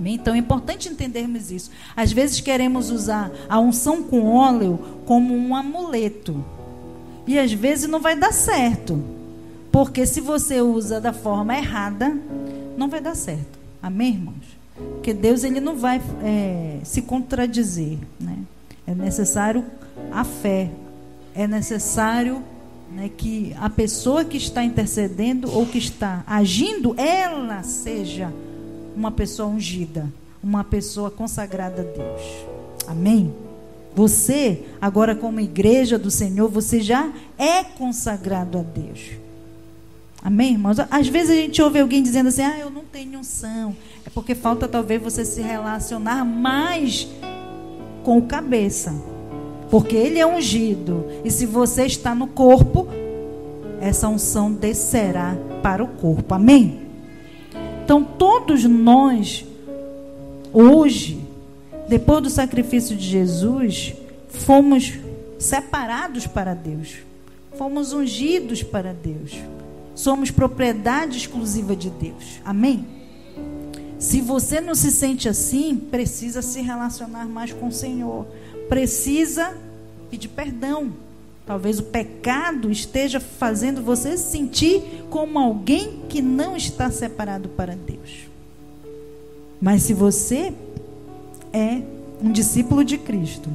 Amém? 0.00 0.14
Então 0.14 0.34
é 0.34 0.38
importante 0.38 0.88
entendermos 0.88 1.50
isso. 1.52 1.70
Às 1.94 2.10
vezes 2.10 2.40
queremos 2.40 2.90
usar 2.90 3.30
a 3.50 3.60
unção 3.60 4.02
com 4.02 4.34
óleo 4.34 4.78
como 5.04 5.36
um 5.36 5.54
amuleto. 5.54 6.42
E 7.26 7.38
às 7.38 7.52
vezes 7.52 7.86
não 7.86 8.00
vai 8.00 8.16
dar 8.16 8.32
certo. 8.32 8.98
Porque 9.70 10.06
se 10.06 10.22
você 10.22 10.62
usa 10.62 11.02
da 11.02 11.12
forma 11.12 11.54
errada, 11.54 12.18
não 12.78 12.88
vai 12.88 13.02
dar 13.02 13.14
certo. 13.14 13.58
Amém, 13.82 14.14
irmãos? 14.14 14.58
Porque 14.94 15.12
Deus 15.12 15.44
ele 15.44 15.60
não 15.60 15.76
vai 15.76 16.00
é, 16.22 16.78
se 16.82 17.02
contradizer. 17.02 17.98
Né? 18.18 18.38
É 18.86 18.94
necessário 18.94 19.66
a 20.10 20.24
fé. 20.24 20.70
É 21.34 21.46
necessário 21.46 22.42
né, 22.90 23.10
que 23.14 23.54
a 23.60 23.68
pessoa 23.68 24.24
que 24.24 24.38
está 24.38 24.64
intercedendo 24.64 25.52
ou 25.52 25.66
que 25.66 25.76
está 25.76 26.24
agindo, 26.26 26.94
ela 26.98 27.62
seja 27.62 28.32
uma 28.96 29.10
pessoa 29.10 29.48
ungida, 29.48 30.06
uma 30.42 30.64
pessoa 30.64 31.10
consagrada 31.10 31.82
a 31.82 31.84
Deus. 31.84 32.22
Amém? 32.86 33.32
Você, 33.94 34.64
agora 34.80 35.14
como 35.14 35.40
igreja 35.40 35.98
do 35.98 36.10
Senhor, 36.10 36.48
você 36.48 36.80
já 36.80 37.10
é 37.38 37.64
consagrado 37.64 38.58
a 38.58 38.62
Deus. 38.62 39.10
Amém, 40.22 40.52
irmãos? 40.52 40.76
Às 40.90 41.08
vezes 41.08 41.30
a 41.30 41.34
gente 41.34 41.62
ouve 41.62 41.80
alguém 41.80 42.02
dizendo 42.02 42.28
assim: 42.28 42.42
ah, 42.42 42.58
eu 42.58 42.70
não 42.70 42.84
tenho 42.84 43.18
unção. 43.18 43.74
É 44.04 44.10
porque 44.10 44.34
falta 44.34 44.68
talvez 44.68 45.02
você 45.02 45.24
se 45.24 45.40
relacionar 45.40 46.24
mais 46.24 47.08
com 48.04 48.18
o 48.18 48.22
cabeça. 48.22 48.94
Porque 49.70 49.96
ele 49.96 50.18
é 50.18 50.26
ungido. 50.26 51.06
E 51.24 51.30
se 51.30 51.46
você 51.46 51.86
está 51.86 52.14
no 52.14 52.26
corpo, 52.26 52.88
essa 53.80 54.08
unção 54.08 54.52
descerá 54.52 55.36
para 55.62 55.82
o 55.82 55.88
corpo. 55.88 56.34
Amém? 56.34 56.89
Então, 57.90 58.04
todos 58.04 58.62
nós, 58.62 59.44
hoje, 60.52 61.26
depois 61.88 62.22
do 62.22 62.30
sacrifício 62.30 62.96
de 62.96 63.04
Jesus, 63.04 63.94
fomos 64.28 64.92
separados 65.40 66.24
para 66.24 66.54
Deus, 66.54 66.98
fomos 67.58 67.92
ungidos 67.92 68.62
para 68.62 68.92
Deus, 68.92 69.32
somos 69.92 70.30
propriedade 70.30 71.18
exclusiva 71.18 71.74
de 71.74 71.90
Deus. 71.90 72.40
Amém? 72.44 72.86
Se 73.98 74.20
você 74.20 74.60
não 74.60 74.76
se 74.76 74.92
sente 74.92 75.28
assim, 75.28 75.74
precisa 75.74 76.42
se 76.42 76.60
relacionar 76.60 77.26
mais 77.26 77.52
com 77.52 77.66
o 77.66 77.72
Senhor, 77.72 78.24
precisa 78.68 79.52
pedir 80.08 80.28
perdão. 80.28 80.92
Talvez 81.50 81.80
o 81.80 81.82
pecado 81.82 82.70
esteja 82.70 83.18
fazendo 83.18 83.82
você 83.82 84.16
se 84.16 84.30
sentir 84.30 85.04
como 85.10 85.36
alguém 85.36 86.02
que 86.08 86.22
não 86.22 86.56
está 86.56 86.92
separado 86.92 87.48
para 87.48 87.74
Deus. 87.74 88.28
Mas 89.60 89.82
se 89.82 89.92
você 89.92 90.52
é 91.52 91.82
um 92.22 92.30
discípulo 92.30 92.84
de 92.84 92.96
Cristo, 92.96 93.50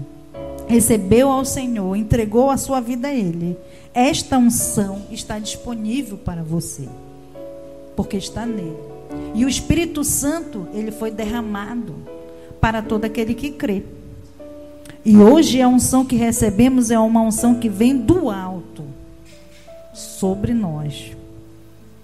recebeu 0.68 1.30
ao 1.30 1.46
Senhor, 1.46 1.96
entregou 1.96 2.52
a 2.52 2.58
sua 2.58 2.82
vida 2.82 3.08
a 3.08 3.14
Ele, 3.14 3.56
esta 3.94 4.38
unção 4.38 5.04
está 5.10 5.40
disponível 5.40 6.18
para 6.18 6.44
você, 6.44 6.90
porque 7.96 8.18
está 8.18 8.46
nele. 8.46 8.76
E 9.34 9.46
o 9.46 9.48
Espírito 9.48 10.04
Santo, 10.04 10.68
ele 10.74 10.92
foi 10.92 11.12
derramado 11.12 11.96
para 12.60 12.82
todo 12.82 13.06
aquele 13.06 13.34
que 13.34 13.52
crê. 13.52 13.84
E 15.06 15.18
hoje 15.18 15.62
a 15.62 15.68
unção 15.68 16.04
que 16.04 16.15
recebemos 16.15 16.89
é 16.89 16.98
uma 16.98 17.22
unção 17.22 17.60
que 17.60 17.70
vem 17.70 17.96
do 17.96 18.32
alto 18.32 18.84
sobre 19.94 20.52
nós. 20.52 21.12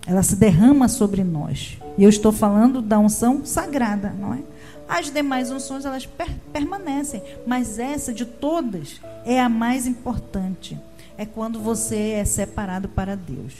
Ela 0.06 0.22
se 0.22 0.36
derrama 0.36 0.88
sobre 0.88 1.24
nós. 1.24 1.80
E 1.98 2.04
eu 2.04 2.10
estou 2.10 2.32
falando 2.32 2.80
da 2.80 3.00
unção 3.00 3.44
sagrada, 3.44 4.14
não 4.20 4.36
é? 4.36 4.40
As 4.88 5.10
demais 5.10 5.50
unções 5.50 5.84
elas 5.84 6.06
per 6.06 6.30
permanecem, 6.54 7.24
mas 7.48 7.80
essa 7.80 8.14
de 8.14 8.24
todas 8.24 9.02
é 9.26 9.40
a 9.40 9.50
mais 9.50 9.88
importante. 9.88 10.78
É 11.18 11.26
quando 11.26 11.60
você 11.60 12.12
é 12.12 12.26
separado 12.26 12.88
para 12.88 13.16
Deus. 13.16 13.54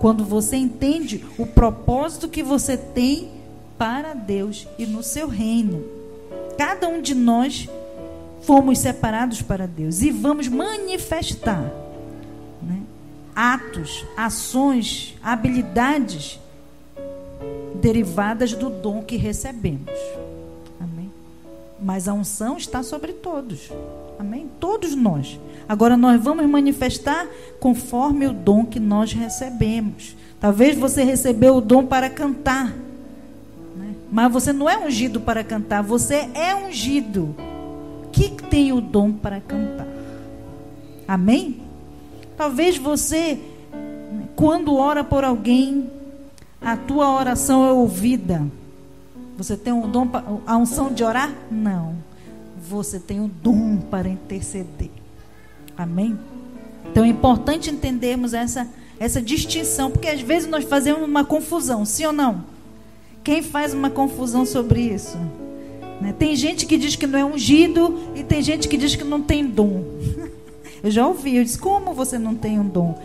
Quando 0.00 0.24
você 0.24 0.56
entende 0.56 1.24
o 1.38 1.46
propósito 1.46 2.28
que 2.28 2.42
você 2.42 2.76
tem 2.76 3.30
para 3.78 4.12
Deus 4.12 4.66
e 4.76 4.86
no 4.86 5.04
seu 5.04 5.28
reino. 5.28 5.84
Cada 6.58 6.88
um 6.88 7.00
de 7.00 7.14
nós 7.14 7.68
fomos 8.42 8.78
separados 8.78 9.42
para 9.42 9.66
Deus 9.66 10.02
e 10.02 10.10
vamos 10.10 10.48
manifestar 10.48 11.70
né, 12.62 12.82
atos, 13.34 14.04
ações, 14.16 15.16
habilidades 15.22 16.40
derivadas 17.74 18.52
do 18.52 18.70
dom 18.70 19.02
que 19.02 19.16
recebemos. 19.16 19.90
Amém? 20.80 21.10
Mas 21.80 22.08
a 22.08 22.12
unção 22.12 22.56
está 22.56 22.82
sobre 22.82 23.12
todos. 23.12 23.70
Amém? 24.18 24.48
Todos 24.58 24.94
nós. 24.94 25.38
Agora 25.68 25.96
nós 25.96 26.20
vamos 26.20 26.46
manifestar 26.46 27.26
conforme 27.58 28.26
o 28.26 28.32
dom 28.32 28.64
que 28.64 28.80
nós 28.80 29.12
recebemos. 29.12 30.16
Talvez 30.40 30.76
você 30.76 31.04
recebeu 31.04 31.56
o 31.56 31.60
dom 31.60 31.86
para 31.86 32.10
cantar. 32.10 32.74
Né? 33.76 33.94
Mas 34.10 34.32
você 34.32 34.52
não 34.52 34.68
é 34.68 34.76
ungido 34.78 35.20
para 35.20 35.44
cantar, 35.44 35.82
você 35.82 36.28
é 36.34 36.54
ungido 36.54 37.34
que 38.12 38.30
tem 38.30 38.72
o 38.72 38.80
dom 38.80 39.12
para 39.12 39.40
cantar. 39.40 39.86
Amém? 41.06 41.60
Talvez 42.36 42.76
você 42.78 43.38
Quando 44.34 44.74
ora 44.74 45.04
por 45.04 45.22
alguém, 45.22 45.90
a 46.60 46.76
tua 46.76 47.10
oração 47.14 47.66
é 47.68 47.72
ouvida. 47.72 48.46
Você 49.36 49.56
tem 49.56 49.72
um 49.72 49.90
dom, 49.90 50.08
a 50.46 50.56
unção 50.56 50.92
de 50.92 51.04
orar? 51.04 51.32
Não. 51.50 51.94
Você 52.68 52.98
tem 52.98 53.20
um 53.20 53.28
dom 53.28 53.78
para 53.78 54.08
interceder. 54.08 54.90
Amém? 55.76 56.18
Então 56.90 57.04
é 57.04 57.08
importante 57.08 57.70
entendermos 57.70 58.34
essa, 58.34 58.68
essa 58.98 59.20
distinção, 59.20 59.90
porque 59.90 60.08
às 60.08 60.20
vezes 60.20 60.48
nós 60.48 60.64
fazemos 60.64 61.02
uma 61.02 61.24
confusão, 61.24 61.84
sim 61.84 62.04
ou 62.06 62.12
não? 62.12 62.44
Quem 63.22 63.42
faz 63.42 63.72
uma 63.72 63.90
confusão 63.90 64.44
sobre 64.44 64.80
isso? 64.80 65.18
Né? 66.00 66.14
Tem 66.18 66.34
gente 66.34 66.64
que 66.64 66.78
diz 66.78 66.96
que 66.96 67.06
não 67.06 67.18
é 67.18 67.24
ungido 67.24 67.98
e 68.14 68.24
tem 68.24 68.42
gente 68.42 68.66
que 68.68 68.76
diz 68.76 68.96
que 68.96 69.04
não 69.04 69.20
tem 69.20 69.46
dom. 69.46 69.84
eu 70.82 70.90
já 70.90 71.06
ouvi, 71.06 71.36
eu 71.36 71.44
disse, 71.44 71.58
como 71.58 71.92
você 71.92 72.18
não 72.18 72.34
tem 72.34 72.58
um 72.58 72.66
dom? 72.66 72.98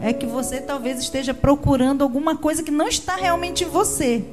É 0.00 0.12
que 0.12 0.26
você 0.26 0.60
talvez 0.60 0.98
esteja 0.98 1.32
procurando 1.32 2.02
alguma 2.02 2.36
coisa 2.36 2.62
que 2.62 2.70
não 2.70 2.86
está 2.86 3.16
realmente 3.16 3.64
em 3.64 3.68
você. 3.68 4.24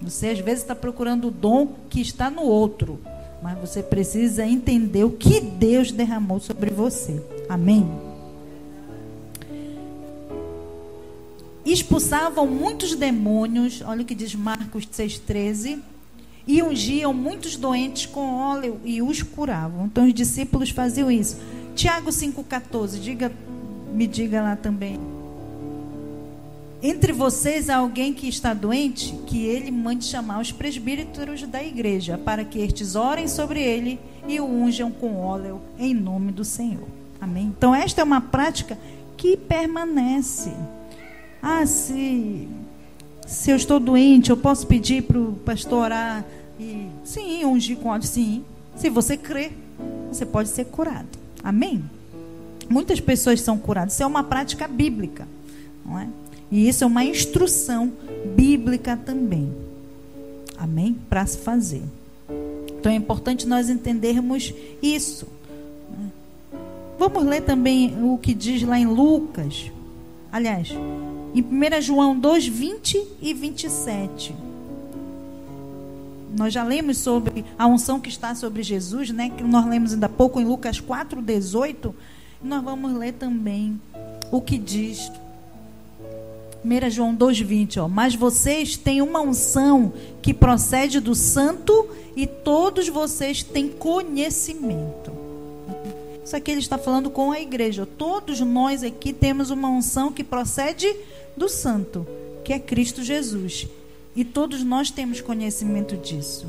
Você 0.00 0.28
às 0.28 0.38
vezes 0.38 0.62
está 0.62 0.74
procurando 0.74 1.28
o 1.28 1.30
dom 1.30 1.68
que 1.88 2.00
está 2.00 2.30
no 2.30 2.42
outro. 2.42 3.00
Mas 3.42 3.58
você 3.58 3.82
precisa 3.82 4.46
entender 4.46 5.04
o 5.04 5.10
que 5.10 5.40
Deus 5.40 5.90
derramou 5.90 6.40
sobre 6.40 6.70
você. 6.70 7.22
Amém? 7.48 7.90
Expulsavam 11.64 12.46
muitos 12.46 12.94
demônios, 12.94 13.82
olha 13.84 14.02
o 14.02 14.04
que 14.04 14.14
diz 14.14 14.34
Marcos 14.34 14.86
6,13 14.86 15.80
e 16.46 16.62
ungiam 16.62 17.12
muitos 17.14 17.56
doentes 17.56 18.06
com 18.06 18.34
óleo 18.34 18.80
e 18.84 19.00
os 19.00 19.22
curavam. 19.22 19.86
Então 19.86 20.06
os 20.06 20.14
discípulos 20.14 20.70
faziam 20.70 21.10
isso. 21.10 21.38
Tiago 21.74 22.10
5,14, 22.10 23.00
diga, 23.00 23.32
me 23.92 24.06
diga 24.06 24.42
lá 24.42 24.56
também. 24.56 25.00
Entre 26.82 27.14
vocês 27.14 27.70
há 27.70 27.76
alguém 27.76 28.12
que 28.12 28.28
está 28.28 28.52
doente, 28.52 29.14
que 29.26 29.46
ele 29.46 29.70
mande 29.70 30.04
chamar 30.04 30.40
os 30.40 30.52
presbíteros 30.52 31.42
da 31.44 31.64
igreja, 31.64 32.18
para 32.18 32.44
que 32.44 32.58
estes 32.58 32.94
orem 32.94 33.26
sobre 33.26 33.62
ele 33.62 33.98
e 34.28 34.38
o 34.38 34.44
unjam 34.44 34.90
com 34.90 35.16
óleo 35.16 35.62
em 35.78 35.94
nome 35.94 36.30
do 36.30 36.44
Senhor. 36.44 36.86
Amém? 37.18 37.46
Então 37.56 37.74
esta 37.74 38.02
é 38.02 38.04
uma 38.04 38.20
prática 38.20 38.78
que 39.16 39.34
permanece. 39.34 40.52
Ah, 41.40 41.64
se 41.64 42.46
se 43.26 43.50
eu 43.50 43.56
estou 43.56 43.80
doente, 43.80 44.30
eu 44.30 44.36
posso 44.36 44.66
pedir 44.66 45.02
para 45.02 45.18
o 45.18 45.32
pastor 45.44 45.84
orar 45.84 46.24
e 46.58 46.88
sim, 47.04 47.44
ungir 47.44 47.76
com 47.78 47.88
óleo, 47.88 48.02
sim. 48.02 48.44
Se 48.76 48.88
você 48.90 49.16
crê, 49.16 49.52
você 50.10 50.26
pode 50.26 50.48
ser 50.48 50.66
curado. 50.66 51.08
Amém? 51.42 51.82
Muitas 52.68 53.00
pessoas 53.00 53.40
são 53.40 53.58
curadas. 53.58 53.94
Isso 53.94 54.02
é 54.02 54.06
uma 54.06 54.24
prática 54.24 54.66
bíblica, 54.66 55.26
não 55.84 55.98
é? 55.98 56.08
E 56.50 56.68
isso 56.68 56.84
é 56.84 56.86
uma 56.86 57.04
instrução 57.04 57.92
bíblica 58.36 58.96
também. 58.96 59.52
Amém? 60.56 60.96
Para 61.08 61.26
se 61.26 61.38
fazer. 61.38 61.82
Então 62.78 62.92
é 62.92 62.94
importante 62.94 63.46
nós 63.46 63.68
entendermos 63.68 64.52
isso. 64.82 65.26
Né? 65.90 66.10
Vamos 66.98 67.24
ler 67.24 67.42
também 67.42 67.96
o 68.02 68.18
que 68.18 68.34
diz 68.34 68.62
lá 68.62 68.78
em 68.78 68.86
Lucas. 68.86 69.70
Aliás, 70.30 70.68
em 71.34 71.42
1 71.42 71.82
João 71.82 72.18
2, 72.18 72.46
20 72.46 73.02
e 73.20 73.34
27. 73.34 74.34
Nós 76.36 76.52
já 76.52 76.64
lemos 76.64 76.98
sobre 76.98 77.44
a 77.58 77.66
unção 77.66 78.00
que 78.00 78.08
está 78.08 78.34
sobre 78.34 78.62
Jesus, 78.62 79.10
né? 79.10 79.30
Que 79.30 79.42
nós 79.42 79.66
lemos 79.66 79.92
ainda 79.92 80.06
há 80.06 80.08
pouco 80.08 80.40
em 80.40 80.44
Lucas 80.44 80.80
4, 80.80 81.20
18. 81.20 81.94
Nós 82.42 82.62
vamos 82.62 82.92
ler 82.92 83.12
também 83.12 83.80
o 84.30 84.40
que 84.40 84.58
diz 84.58 85.10
1 86.64 86.90
João 86.90 87.14
2,20, 87.14 87.82
ó. 87.82 87.88
Mas 87.88 88.14
vocês 88.14 88.76
têm 88.76 89.02
uma 89.02 89.20
unção 89.20 89.92
que 90.22 90.32
procede 90.32 90.98
do 90.98 91.14
santo 91.14 91.88
e 92.16 92.26
todos 92.26 92.88
vocês 92.88 93.42
têm 93.42 93.68
conhecimento. 93.68 95.12
Isso 96.24 96.34
aqui 96.34 96.50
ele 96.50 96.60
está 96.60 96.78
falando 96.78 97.10
com 97.10 97.30
a 97.30 97.40
igreja. 97.40 97.86
Todos 97.86 98.40
nós 98.40 98.82
aqui 98.82 99.12
temos 99.12 99.50
uma 99.50 99.68
unção 99.68 100.10
que 100.10 100.24
procede 100.24 100.90
do 101.36 101.48
santo, 101.48 102.06
que 102.44 102.52
é 102.52 102.58
Cristo 102.58 103.02
Jesus. 103.02 103.66
E 104.14 104.24
todos 104.24 104.62
nós 104.62 104.90
temos 104.90 105.20
conhecimento 105.20 105.96
disso. 105.96 106.46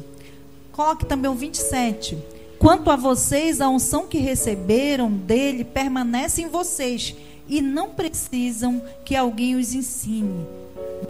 Coloque 0.71 1.05
também 1.05 1.31
o 1.31 1.35
27. 1.35 2.17
Quanto 2.59 2.89
a 2.89 2.95
vocês, 2.95 3.61
a 3.61 3.69
unção 3.69 4.07
que 4.07 4.17
receberam 4.17 5.11
dele 5.11 5.63
permanece 5.63 6.41
em 6.41 6.47
vocês 6.47 7.15
e 7.47 7.61
não 7.61 7.89
precisam 7.89 8.81
que 9.03 9.15
alguém 9.15 9.55
os 9.55 9.73
ensine. 9.73 10.45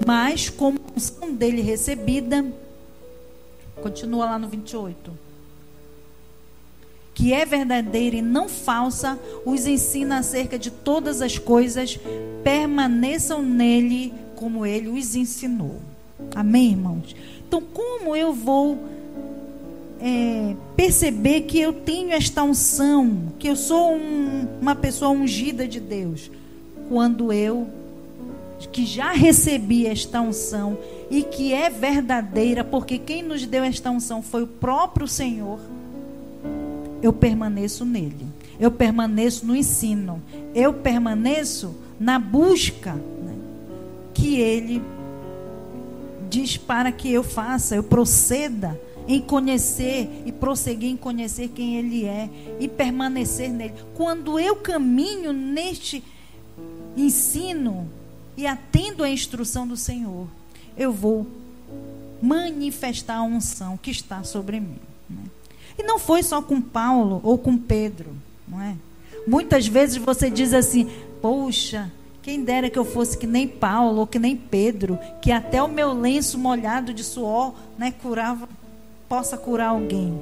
Mas, 0.06 0.50
como 0.50 0.80
a 0.80 0.98
unção 0.98 1.34
dele 1.34 1.62
recebida, 1.62 2.46
continua 3.82 4.26
lá 4.26 4.40
no 4.40 4.48
28, 4.48 5.25
que 7.16 7.32
é 7.32 7.46
verdadeira 7.46 8.18
e 8.18 8.22
não 8.22 8.50
falsa, 8.50 9.18
os 9.46 9.66
ensina 9.66 10.20
acerca 10.20 10.60
de 10.60 10.70
todas 10.70 11.22
as 11.22 11.38
coisas, 11.38 11.98
permaneçam 12.44 13.42
nele 13.42 14.14
como 14.36 14.66
ele 14.66 14.90
os 14.90 15.16
ensinou. 15.16 15.78
Amém, 16.36 16.72
irmãos? 16.72 17.16
Então, 17.48 17.62
como 17.62 18.14
eu 18.18 18.34
vou 18.34 18.78
é, 20.02 20.56
perceber 20.76 21.42
que 21.42 21.58
eu 21.58 21.72
tenho 21.72 22.12
esta 22.12 22.44
unção, 22.44 23.32
que 23.40 23.48
eu 23.48 23.56
sou 23.56 23.96
um, 23.96 24.46
uma 24.62 24.76
pessoa 24.76 25.12
ungida 25.12 25.66
de 25.66 25.80
Deus? 25.80 26.30
Quando 26.90 27.32
eu, 27.32 27.66
que 28.74 28.86
já 28.86 29.14
recebi 29.14 29.88
esta 29.88 30.20
unção 30.20 30.78
e 31.10 31.24
que 31.24 31.54
é 31.54 31.70
verdadeira, 31.70 32.62
porque 32.62 32.98
quem 32.98 33.24
nos 33.24 33.46
deu 33.46 33.64
esta 33.64 33.90
unção 33.90 34.22
foi 34.22 34.44
o 34.44 34.48
próprio 34.48 35.08
Senhor, 35.08 35.60
eu 37.02 37.14
permaneço 37.14 37.86
nele. 37.86 38.26
Eu 38.60 38.72
permaneço 38.72 39.46
no 39.46 39.56
ensino. 39.56 40.22
Eu 40.54 40.74
permaneço 40.74 41.76
na 42.00 42.20
busca 42.20 42.94
né, 42.94 43.36
que 44.14 44.40
Ele 44.40 44.82
diz 46.30 46.58
para 46.58 46.92
que 46.92 47.12
eu 47.12 47.24
faça, 47.24 47.76
eu 47.76 47.84
proceda 47.84 48.80
em 49.08 49.22
conhecer 49.22 50.24
e 50.26 50.32
prosseguir 50.32 50.90
em 50.90 50.98
conhecer 50.98 51.50
quem 51.50 51.78
Ele 51.78 52.06
é 52.06 52.30
e 52.60 52.68
permanecer 52.68 53.52
nele. 53.52 53.74
Quando 53.94 54.40
eu 54.40 54.56
caminho 54.56 55.32
neste 55.32 56.04
ensino 56.98 57.88
e 58.36 58.48
atendo 58.48 59.04
a 59.04 59.10
instrução 59.10 59.68
do 59.68 59.78
Senhor, 59.78 60.28
eu 60.78 60.92
vou 60.92 61.28
manifestar 62.22 63.18
a 63.18 63.24
unção 63.24 63.78
que 63.78 63.92
está 63.92 64.24
sobre 64.24 64.60
mim. 64.60 64.80
Né? 65.10 65.24
E 65.78 65.84
não 65.84 66.00
foi 66.00 66.24
só 66.24 66.42
com 66.42 66.62
Paulo 66.62 67.20
ou 67.24 67.38
com 67.38 67.58
Pedro, 67.58 68.16
não 68.48 68.62
é? 68.62 68.76
Muitas 69.28 69.68
vezes 69.68 69.98
você 69.98 70.30
diz 70.30 70.54
assim: 70.54 70.90
Poxa, 71.22 71.92
quem 72.22 72.44
dera 72.44 72.70
que 72.70 72.80
eu 72.80 72.86
fosse 72.86 73.18
que 73.18 73.28
nem 73.28 73.48
Paulo 73.48 74.00
ou 74.00 74.08
que 74.08 74.20
nem 74.20 74.36
Pedro, 74.36 74.98
que 75.22 75.32
até 75.32 75.62
o 75.62 75.68
meu 75.68 75.94
lenço 75.94 76.38
molhado 76.38 76.94
de 76.94 77.04
suor, 77.04 77.54
né, 77.78 77.94
curava, 78.02 78.48
possa 79.10 79.38
curar 79.38 79.70
alguém. 79.70 80.20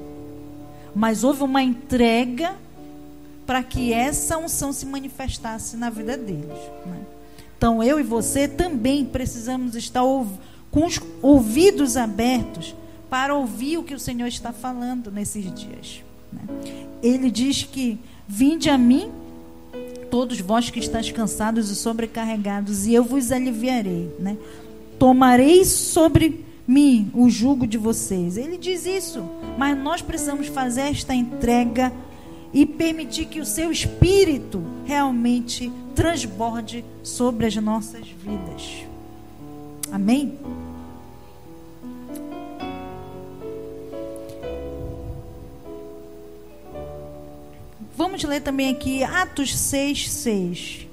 Mas 0.95 1.23
houve 1.23 1.43
uma 1.43 1.61
entrega 1.61 2.55
para 3.45 3.63
que 3.63 3.93
essa 3.93 4.37
unção 4.37 4.71
se 4.71 4.85
manifestasse 4.85 5.75
na 5.75 5.89
vida 5.89 6.17
deles. 6.17 6.57
Né? 6.85 6.99
Então 7.57 7.81
eu 7.81 7.99
e 7.99 8.03
você 8.03 8.47
também 8.47 9.05
precisamos 9.05 9.75
estar 9.75 10.01
com 10.71 10.85
os 10.85 10.99
ouvidos 11.21 11.97
abertos 11.97 12.75
para 13.13 13.35
ouvir 13.35 13.77
o 13.77 13.83
que 13.83 13.93
o 13.93 13.99
Senhor 13.99 14.25
está 14.25 14.51
falando 14.51 15.11
nesses 15.11 15.43
dias. 15.53 16.01
Né? 16.31 16.41
Ele 17.03 17.29
diz 17.29 17.61
que 17.61 17.99
Vinde 18.27 18.67
a 18.67 18.77
mim, 18.79 19.11
todos 20.09 20.39
vós 20.39 20.67
que 20.71 20.79
estáis 20.79 21.11
cansados 21.11 21.69
e 21.69 21.75
sobrecarregados, 21.75 22.87
e 22.87 22.93
eu 22.95 23.03
vos 23.03 23.31
aliviarei. 23.31 24.09
Né? 24.17 24.35
Tomarei 24.97 25.63
sobre 25.63 26.43
mim 26.67 27.11
o 27.13 27.29
jugo 27.29 27.67
de 27.67 27.77
vocês. 27.77 28.35
Ele 28.35 28.57
diz 28.57 28.87
isso, 28.87 29.23
mas 29.59 29.77
nós 29.77 30.01
precisamos 30.01 30.47
fazer 30.47 30.81
esta 30.81 31.13
entrega 31.13 31.93
e 32.51 32.65
permitir 32.65 33.25
que 33.25 33.39
o 33.39 33.45
seu 33.45 33.71
espírito 33.71 34.63
realmente 34.85 35.71
transborde 35.93 36.83
sobre 37.03 37.45
as 37.45 37.55
nossas 37.57 38.07
vidas. 38.07 38.87
Amém? 39.91 40.33
Vamos 48.13 48.25
ler 48.25 48.41
também 48.41 48.69
aqui 48.69 49.03
Atos 49.03 49.57
6, 49.57 50.11
6, 50.11 50.87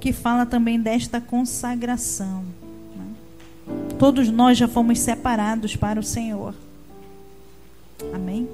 que 0.00 0.12
fala 0.12 0.44
também 0.44 0.80
desta 0.80 1.20
consagração. 1.20 2.44
Né? 2.96 3.06
Todos 4.00 4.28
nós 4.28 4.58
já 4.58 4.66
fomos 4.66 4.98
separados 4.98 5.76
para 5.76 6.00
o 6.00 6.02
Senhor. 6.02 6.56
Amém? 8.12 8.48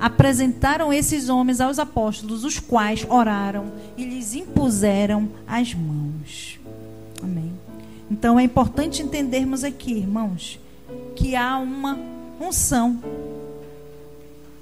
apresentaram 0.00 0.92
esses 0.92 1.28
homens 1.28 1.60
aos 1.60 1.78
apóstolos, 1.78 2.42
os 2.42 2.58
quais 2.58 3.06
oraram 3.08 3.70
e 3.96 4.04
lhes 4.04 4.34
impuseram 4.34 5.28
as 5.46 5.72
mãos. 5.72 6.58
Amém. 7.22 7.52
Então 8.10 8.36
é 8.36 8.42
importante 8.42 9.00
entendermos 9.00 9.62
aqui, 9.62 9.92
irmãos, 9.92 10.58
que 11.14 11.36
há 11.36 11.56
uma 11.56 11.96
unção. 12.40 13.00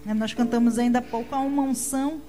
Né, 0.05 0.15
nós 0.15 0.35
cantamos 0.35 0.79
ainda 0.79 0.99
há 0.99 1.03
pouco, 1.03 1.35
há 1.35 1.41
uma 1.41 1.63
unção 1.63 2.21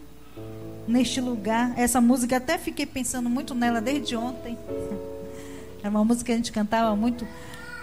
neste 0.88 1.19
lugar. 1.19 1.74
Essa 1.78 1.99
música 1.99 2.38
até 2.38 2.57
fiquei 2.57 2.86
pensando 2.86 3.30
muito 3.30 3.55
nela 3.55 3.82
desde 3.82 4.15
ontem. 4.15 4.57
É 5.84 5.89
uma 5.89 6.05
música 6.05 6.28
que 6.28 6.32
a 6.32 6.36
gente 6.38 6.49
cantava 6.53 6.95
muito, 6.95 7.28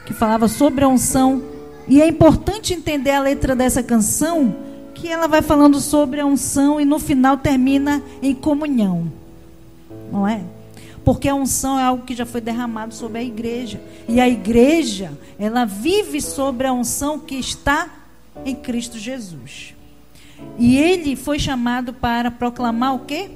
que 0.07 0.15
falava 0.15 0.49
sobre 0.49 0.83
a 0.83 0.89
unção. 0.89 1.45
E 1.87 2.01
é 2.01 2.09
importante 2.09 2.73
entender 2.73 3.11
a 3.11 3.21
letra 3.21 3.55
dessa 3.55 3.83
canção, 3.83 4.57
que 4.95 5.07
ela 5.07 5.29
vai 5.29 5.43
falando 5.43 5.79
sobre 5.81 6.19
a 6.19 6.25
unção 6.25 6.81
e 6.81 6.87
no 6.87 6.99
final 6.99 7.37
termina 7.37 8.03
em 8.23 8.35
comunhão. 8.35 9.13
Não 10.11 10.27
é? 10.27 10.43
Porque 11.05 11.29
a 11.29 11.35
unção 11.35 11.79
é 11.79 11.83
algo 11.83 12.07
que 12.07 12.15
já 12.15 12.25
foi 12.25 12.41
derramado 12.41 12.95
sobre 12.95 13.19
a 13.19 13.23
igreja. 13.23 13.79
E 14.09 14.19
a 14.19 14.27
igreja, 14.27 15.13
ela 15.39 15.67
vive 15.67 16.23
sobre 16.23 16.67
a 16.67 16.73
unção 16.73 17.19
que 17.19 17.35
está 17.35 17.91
em 18.47 18.55
Cristo 18.55 18.99
Jesus. 18.99 19.75
E 20.59 20.77
ele 20.77 21.17
foi 21.17 21.39
chamado 21.39 21.93
para 21.93 22.31
proclamar 22.31 22.95
o 22.95 23.01
quê? 23.01 23.31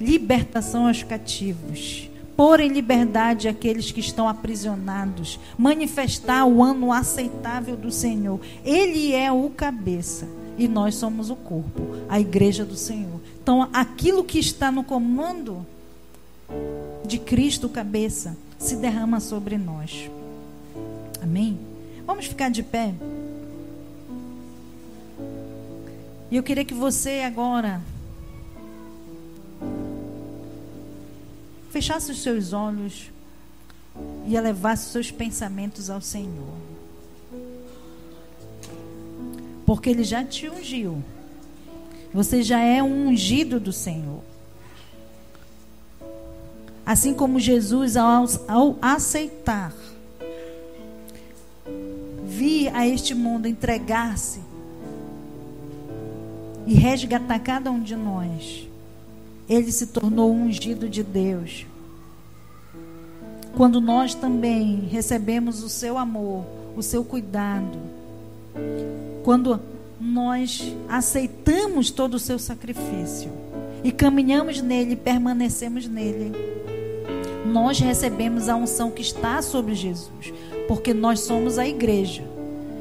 Libertação 0.00 0.88
aos 0.88 1.02
cativos. 1.02 2.08
Pôr 2.36 2.60
em 2.60 2.68
liberdade 2.68 3.46
aqueles 3.46 3.92
que 3.92 4.00
estão 4.00 4.28
aprisionados. 4.28 5.38
Manifestar 5.56 6.44
o 6.44 6.62
ano 6.62 6.92
aceitável 6.92 7.76
do 7.76 7.90
Senhor. 7.90 8.40
Ele 8.64 9.12
é 9.12 9.30
o 9.30 9.48
cabeça. 9.50 10.26
E 10.58 10.68
nós 10.68 10.96
somos 10.96 11.30
o 11.30 11.36
corpo, 11.36 11.82
a 12.08 12.20
igreja 12.20 12.64
do 12.64 12.76
Senhor. 12.76 13.20
Então, 13.42 13.68
aquilo 13.72 14.22
que 14.24 14.38
está 14.38 14.70
no 14.70 14.84
comando 14.84 15.64
de 17.06 17.18
Cristo, 17.18 17.68
cabeça, 17.68 18.36
se 18.58 18.76
derrama 18.76 19.18
sobre 19.18 19.56
nós. 19.56 20.10
Amém? 21.22 21.58
Vamos 22.06 22.26
ficar 22.26 22.50
de 22.50 22.62
pé? 22.62 22.92
E 26.32 26.36
eu 26.36 26.42
queria 26.42 26.64
que 26.64 26.72
você 26.72 27.20
agora 27.20 27.82
fechasse 31.70 32.10
os 32.10 32.22
seus 32.22 32.54
olhos 32.54 33.10
e 34.26 34.34
elevasse 34.34 34.86
os 34.86 34.92
seus 34.92 35.10
pensamentos 35.10 35.90
ao 35.90 36.00
Senhor. 36.00 36.54
Porque 39.66 39.90
Ele 39.90 40.02
já 40.02 40.24
te 40.24 40.48
ungiu. 40.48 41.04
Você 42.14 42.42
já 42.42 42.60
é 42.60 42.82
um 42.82 43.08
ungido 43.08 43.60
do 43.60 43.70
Senhor. 43.70 44.22
Assim 46.86 47.12
como 47.12 47.38
Jesus, 47.38 47.94
ao, 47.94 48.24
ao 48.48 48.78
aceitar 48.80 49.74
vir 52.24 52.74
a 52.74 52.88
este 52.88 53.14
mundo 53.14 53.46
entregar-se 53.46 54.41
e 56.66 56.74
resgatar 56.74 57.38
cada 57.40 57.70
um 57.70 57.80
de 57.80 57.96
nós, 57.96 58.68
ele 59.48 59.72
se 59.72 59.88
tornou 59.88 60.32
ungido 60.32 60.88
de 60.88 61.02
Deus. 61.02 61.66
Quando 63.54 63.80
nós 63.80 64.14
também 64.14 64.88
recebemos 64.90 65.62
o 65.62 65.68
seu 65.68 65.98
amor, 65.98 66.44
o 66.76 66.82
seu 66.82 67.04
cuidado, 67.04 67.78
quando 69.22 69.60
nós 70.00 70.74
aceitamos 70.88 71.90
todo 71.90 72.14
o 72.14 72.18
seu 72.18 72.38
sacrifício 72.38 73.30
e 73.84 73.92
caminhamos 73.92 74.62
nele, 74.62 74.96
permanecemos 74.96 75.86
nele, 75.86 76.32
nós 77.46 77.78
recebemos 77.78 78.48
a 78.48 78.56
unção 78.56 78.90
que 78.90 79.02
está 79.02 79.42
sobre 79.42 79.74
Jesus, 79.74 80.32
porque 80.66 80.94
nós 80.94 81.20
somos 81.20 81.58
a 81.58 81.66
igreja. 81.66 82.24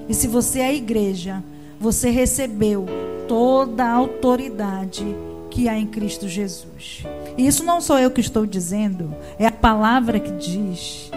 E 0.08 0.14
se 0.14 0.28
você 0.28 0.60
é 0.60 0.68
a 0.68 0.74
igreja, 0.74 1.44
você 1.80 2.10
recebeu 2.10 2.86
toda 3.32 3.86
a 3.86 3.94
autoridade 3.94 5.06
que 5.50 5.70
há 5.70 5.78
em 5.78 5.88
Cristo 5.88 6.28
Jesus. 6.28 7.06
E 7.38 7.48
isso 7.48 7.64
não 7.64 7.80
sou 7.80 7.98
eu 7.98 8.12
que 8.12 8.20
estou 8.20 8.46
dizendo, 8.46 9.16
é 9.40 9.48
a 9.48 9.52
palavra 9.52 10.20
que 10.20 10.32
diz. 10.32 11.10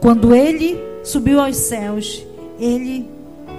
Quando 0.00 0.34
ele 0.34 0.76
subiu 1.04 1.40
aos 1.40 1.54
céus, 1.54 2.26
ele 2.58 3.08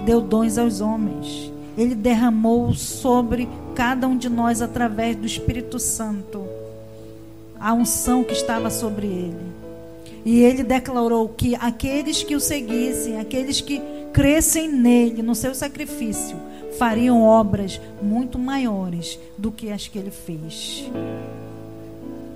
deu 0.04 0.20
dons 0.20 0.58
aos 0.58 0.82
homens. 0.82 1.50
Ele 1.74 1.94
derramou 1.94 2.74
sobre 2.74 3.48
cada 3.74 4.06
um 4.06 4.18
de 4.18 4.28
nós 4.28 4.60
através 4.60 5.16
do 5.16 5.26
Espírito 5.26 5.78
Santo 5.78 6.44
a 7.58 7.72
unção 7.72 8.22
que 8.22 8.34
estava 8.34 8.68
sobre 8.68 9.06
ele. 9.06 9.52
E 10.26 10.40
ele 10.40 10.62
declarou 10.62 11.26
que 11.26 11.54
aqueles 11.54 12.22
que 12.22 12.36
o 12.36 12.40
seguissem, 12.40 13.18
aqueles 13.18 13.62
que 13.62 13.80
crescem 14.12 14.68
nele, 14.68 15.22
no 15.22 15.34
seu 15.34 15.54
sacrifício, 15.54 16.36
fariam 16.82 17.22
obras 17.22 17.80
muito 18.02 18.40
maiores 18.40 19.16
do 19.38 19.52
que 19.52 19.70
as 19.70 19.86
que 19.86 19.96
ele 19.96 20.10
fez. 20.10 20.84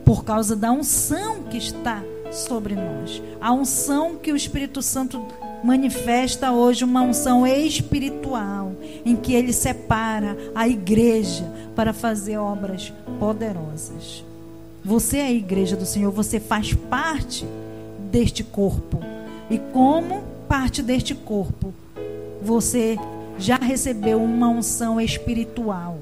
Por 0.05 0.25
causa 0.25 0.55
da 0.55 0.71
unção 0.71 1.43
que 1.43 1.57
está 1.57 2.01
sobre 2.31 2.77
nós. 2.77 3.21
A 3.41 3.53
unção 3.53 4.15
que 4.15 4.31
o 4.31 4.37
Espírito 4.37 4.81
Santo 4.83 5.21
manifesta 5.65 6.53
hoje, 6.53 6.85
uma 6.85 7.03
unção 7.03 7.45
espiritual, 7.45 8.71
em 9.05 9.17
que 9.17 9.35
ele 9.35 9.53
separa 9.53 10.37
a 10.55 10.69
igreja 10.69 11.45
para 11.75 11.93
fazer 11.93 12.37
obras 12.37 12.93
poderosas. 13.19 14.25
Você 14.85 15.17
é 15.17 15.27
a 15.27 15.33
igreja 15.33 15.75
do 15.75 15.85
Senhor, 15.85 16.13
você 16.13 16.39
faz 16.39 16.73
parte 16.73 17.45
deste 18.13 18.45
corpo. 18.45 19.01
E 19.51 19.59
como 19.59 20.23
parte 20.49 20.85
deste 20.85 21.17
corpo, 21.17 21.75
você 22.41 22.97
já 23.39 23.57
recebeu 23.57 24.23
uma 24.23 24.49
unção 24.49 25.01
espiritual 25.01 25.99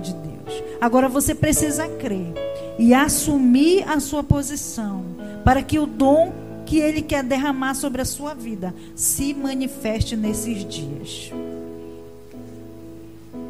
de 0.00 0.12
Deus. 0.12 0.62
Agora 0.80 1.08
você 1.08 1.34
precisa 1.34 1.88
crer 1.88 2.32
e 2.78 2.92
assumir 2.92 3.88
a 3.88 4.00
sua 4.00 4.22
posição 4.22 5.04
para 5.44 5.62
que 5.62 5.78
o 5.78 5.86
dom 5.86 6.32
que 6.66 6.78
ele 6.78 7.02
quer 7.02 7.22
derramar 7.22 7.74
sobre 7.74 8.00
a 8.00 8.04
sua 8.04 8.34
vida 8.34 8.74
se 8.94 9.34
manifeste 9.34 10.16
nesses 10.16 10.64
dias. 10.64 11.30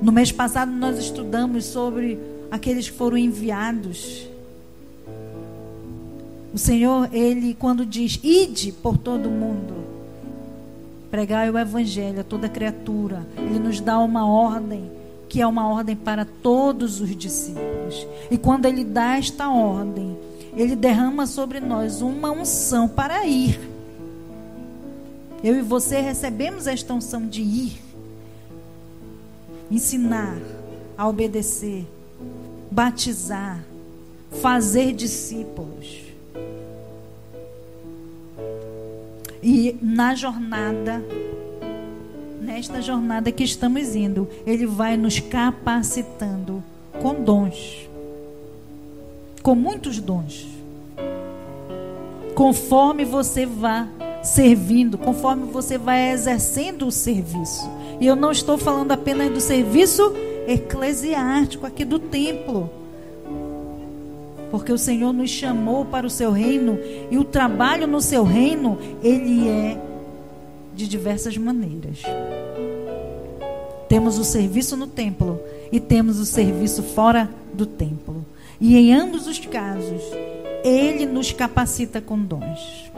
No 0.03 0.13
mês 0.13 0.33
passado 0.33 0.71
nós 0.71 0.99
estudamos 0.99 1.65
sobre 1.65 2.19
aqueles 2.51 2.91
que 2.91 2.97
foram 2.97 3.17
enviados 3.17 4.29
o 6.55 6.59
Senhor, 6.59 7.09
ele 7.13 7.53
quando 7.53 7.85
diz: 7.85 8.21
"Ide 8.23 8.71
por 8.71 8.97
todo 8.97 9.29
o 9.29 9.33
mundo, 9.33 9.75
pregai 11.15 11.49
o 11.49 11.57
evangelho 11.57 12.23
a 12.23 12.25
toda 12.25 12.49
criatura", 12.49 13.25
ele 13.39 13.61
nos 13.61 13.79
dá 13.79 14.01
uma 14.01 14.27
ordem 14.27 14.91
que 15.29 15.41
é 15.41 15.47
uma 15.47 15.69
ordem 15.69 15.95
para 15.95 16.25
todos 16.25 17.01
os 17.01 17.15
discípulos. 17.17 18.05
E 18.33 18.37
quando 18.37 18.67
ele 18.67 18.83
dá 18.83 19.17
esta 19.17 19.49
ordem, 19.49 20.19
ele 20.57 20.75
derrama 20.75 21.25
sobre 21.25 21.61
nós 21.61 22.03
uma 22.03 22.33
unção 22.33 22.89
para 22.89 23.25
ir. 23.25 23.61
Eu 25.43 25.55
e 25.57 25.63
você 25.63 26.01
recebemos 26.01 26.67
esta 26.67 26.93
unção 26.93 27.29
de 27.29 27.43
ir, 27.43 27.81
ensinar, 29.71 30.37
a 30.99 31.09
obedecer, 31.09 31.87
batizar, 32.73 33.65
fazer 34.43 34.93
discípulos. 34.93 36.14
E 39.57 39.77
na 39.81 40.17
jornada, 40.17 41.01
nesta 42.41 42.83
jornada 42.83 43.31
que 43.31 43.45
estamos 43.45 43.95
indo, 43.95 44.29
Ele 44.45 44.67
vai 44.67 44.97
nos 44.97 45.21
capacitando 45.21 46.61
com 47.01 47.23
dons, 47.23 47.89
com 49.45 49.55
muitos 49.55 50.01
dons. 50.01 50.45
Conforme 52.35 53.05
você 53.05 53.47
vá 53.47 53.87
servindo, 54.25 54.99
conforme 54.99 55.45
você 55.45 55.79
vai 55.79 56.11
exercendo 56.11 56.89
o 56.89 56.91
serviço. 56.91 57.71
E 58.01 58.07
eu 58.09 58.17
não 58.17 58.33
estou 58.33 58.59
falando 58.59 58.91
apenas 58.91 59.31
do 59.31 59.41
serviço 59.41 60.03
eclesiástico 60.49 61.65
aqui 61.65 61.85
do 61.85 62.01
templo 62.01 62.69
porque 64.55 64.73
o 64.73 64.79
Senhor 64.79 65.13
nos 65.13 65.31
chamou 65.31 65.85
para 65.85 66.07
o 66.07 66.11
seu 66.11 66.31
reino 66.31 66.79
e 67.11 67.19
o 67.19 67.25
trabalho 67.25 67.89
no 67.89 68.01
seu 68.01 68.23
reino, 68.23 68.79
ele 69.03 69.49
é 69.49 69.77
de 70.77 70.87
diversas 70.87 71.37
maneiras. 71.37 72.03
Temos 73.89 74.17
o 74.17 74.23
serviço 74.23 74.77
no 74.77 74.87
templo 74.87 75.41
e 75.73 75.81
temos 75.81 76.21
o 76.21 76.25
serviço 76.25 76.85
fora 76.85 77.29
do 77.53 77.67
templo. 77.67 78.25
E 78.61 78.77
em 78.77 78.95
ambos 78.95 79.27
os 79.27 79.41
casos, 79.41 80.01
ele 80.63 81.05
nos 81.05 81.33
capacita 81.33 82.01
com 82.01 82.17
dons. 82.17 82.93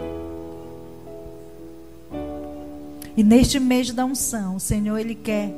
E 3.17 3.25
neste 3.25 3.59
mês 3.59 3.91
da 3.93 4.05
unção, 4.05 4.57
o 4.57 4.61
Senhor 4.61 4.99
ele 4.99 5.15
quer 5.15 5.55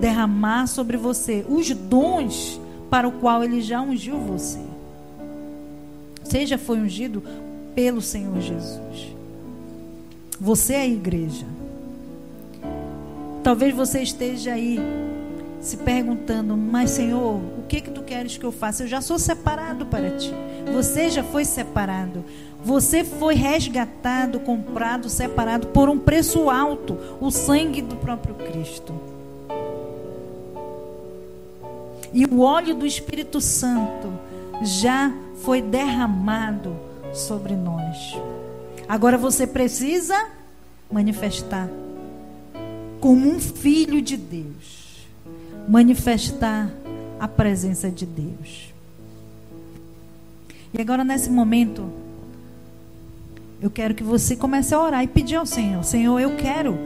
derramar 0.00 0.66
sobre 0.66 0.96
você 0.96 1.46
os 1.48 1.70
dons 1.70 2.60
para 2.90 3.06
o 3.06 3.12
qual 3.12 3.44
ele 3.44 3.62
já 3.62 3.80
ungiu 3.80 4.18
você. 4.18 4.73
Já 6.46 6.58
foi 6.58 6.78
ungido 6.78 7.22
pelo 7.74 8.02
Senhor 8.02 8.40
Jesus. 8.40 9.14
Você 10.40 10.74
é 10.74 10.80
a 10.82 10.86
igreja. 10.86 11.46
Talvez 13.42 13.74
você 13.74 14.02
esteja 14.02 14.52
aí 14.52 14.80
se 15.60 15.78
perguntando, 15.78 16.56
mas 16.56 16.90
Senhor, 16.90 17.36
o 17.36 17.64
que 17.68 17.80
que 17.80 17.90
tu 17.90 18.02
queres 18.02 18.36
que 18.36 18.44
eu 18.44 18.52
faça? 18.52 18.82
Eu 18.82 18.88
já 18.88 19.00
sou 19.00 19.18
separado 19.18 19.86
para 19.86 20.10
ti. 20.10 20.32
Você 20.72 21.08
já 21.08 21.22
foi 21.22 21.44
separado. 21.44 22.24
Você 22.64 23.04
foi 23.04 23.34
resgatado, 23.34 24.40
comprado, 24.40 25.08
separado 25.08 25.68
por 25.68 25.88
um 25.88 25.98
preço 25.98 26.50
alto, 26.50 26.98
o 27.20 27.30
sangue 27.30 27.82
do 27.82 27.96
próprio 27.96 28.34
Cristo. 28.34 28.94
E 32.12 32.24
o 32.26 32.40
óleo 32.40 32.74
do 32.74 32.86
Espírito 32.86 33.40
Santo 33.40 34.12
já 34.62 35.12
foi 35.42 35.60
derramado 35.60 36.76
sobre 37.12 37.54
nós. 37.54 38.16
Agora 38.88 39.16
você 39.16 39.46
precisa 39.46 40.28
manifestar 40.90 41.68
como 43.00 43.28
um 43.28 43.40
filho 43.40 44.00
de 44.00 44.16
Deus 44.16 44.74
manifestar 45.68 46.70
a 47.18 47.26
presença 47.26 47.90
de 47.90 48.06
Deus. 48.06 48.72
E 50.72 50.80
agora, 50.80 51.04
nesse 51.04 51.30
momento, 51.30 51.90
eu 53.60 53.70
quero 53.70 53.94
que 53.94 54.02
você 54.02 54.36
comece 54.36 54.74
a 54.74 54.80
orar 54.80 55.02
e 55.04 55.06
pedir 55.06 55.36
ao 55.36 55.46
Senhor: 55.46 55.82
Senhor, 55.84 56.18
eu 56.18 56.36
quero 56.36 56.76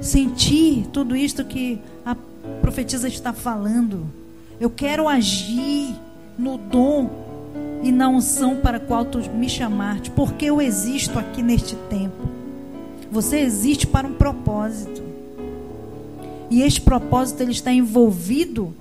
sentir 0.00 0.86
tudo 0.92 1.14
isto 1.14 1.44
que 1.44 1.78
a 2.04 2.16
profetisa 2.60 3.08
está 3.08 3.32
falando. 3.32 4.06
Eu 4.58 4.70
quero 4.70 5.06
agir 5.06 5.94
no 6.38 6.58
dom 6.58 7.08
e 7.82 7.92
na 7.92 8.08
unção 8.08 8.56
para 8.56 8.78
a 8.78 8.80
qual 8.80 9.04
tu 9.04 9.18
me 9.30 9.48
chamaste, 9.48 10.10
porque 10.10 10.46
eu 10.46 10.60
existo 10.60 11.18
aqui 11.18 11.42
neste 11.42 11.74
tempo. 11.88 12.28
Você 13.10 13.38
existe 13.38 13.86
para 13.86 14.06
um 14.06 14.14
propósito. 14.14 15.02
E 16.50 16.62
este 16.62 16.80
propósito 16.80 17.42
ele 17.42 17.52
está 17.52 17.72
envolvido 17.72 18.74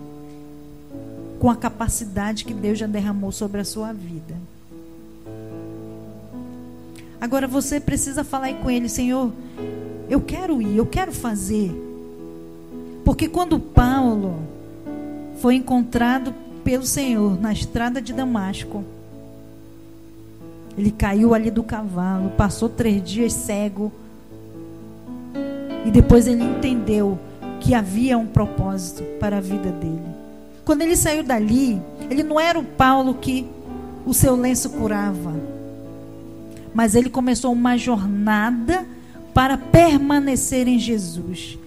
com 1.40 1.50
a 1.50 1.56
capacidade 1.56 2.46
que 2.46 2.54
Deus 2.54 2.78
já 2.78 2.88
derramou 2.88 3.32
sobre 3.32 3.62
a 3.62 3.66
sua 3.66 3.94
vida. 3.94 4.36
Agora 7.20 7.48
você 7.48 7.80
precisa 7.80 8.24
falar 8.24 8.54
com 8.56 8.70
ele, 8.70 8.88
Senhor, 8.90 9.32
eu 10.10 10.22
quero 10.22 10.62
ir, 10.62 10.78
eu 10.78 10.86
quero 10.86 11.12
fazer. 11.12 11.72
Porque 13.04 13.28
quando 13.28 13.60
Paulo 13.60 14.36
foi 15.38 15.56
encontrado 15.56 16.34
pelo 16.66 16.84
Senhor 16.84 17.40
na 17.40 17.54
estrada 17.54 18.02
de 18.02 18.12
Damasco, 18.12 18.84
ele 20.76 20.90
caiu 20.90 21.36
ali 21.36 21.52
do 21.52 21.64
cavalo, 21.64 22.32
passou 22.32 22.68
três 22.68 23.02
dias 23.04 23.32
cego. 23.34 23.92
E 25.86 25.92
depois 25.92 26.28
ele 26.28 26.44
entendeu 26.44 27.20
que 27.62 27.76
havia 27.76 28.18
um 28.18 28.26
propósito 28.26 29.04
para 29.20 29.38
a 29.38 29.42
vida 29.42 29.72
dele. 29.72 30.02
Quando 30.66 30.82
ele 30.82 30.96
saiu 30.96 31.24
dali, 31.24 31.80
ele 32.10 32.24
não 32.24 32.40
era 32.40 32.58
o 32.58 32.64
Paulo 32.64 33.14
que 33.14 33.48
o 34.04 34.14
seu 34.14 34.36
lenço 34.36 34.72
curava, 34.72 35.34
mas 36.74 36.96
ele 36.96 37.12
começou 37.12 37.54
uma 37.54 37.78
jornada 37.78 38.86
para 39.36 39.56
permanecer 39.56 40.68
em 40.68 40.80
Jesus, 40.80 41.60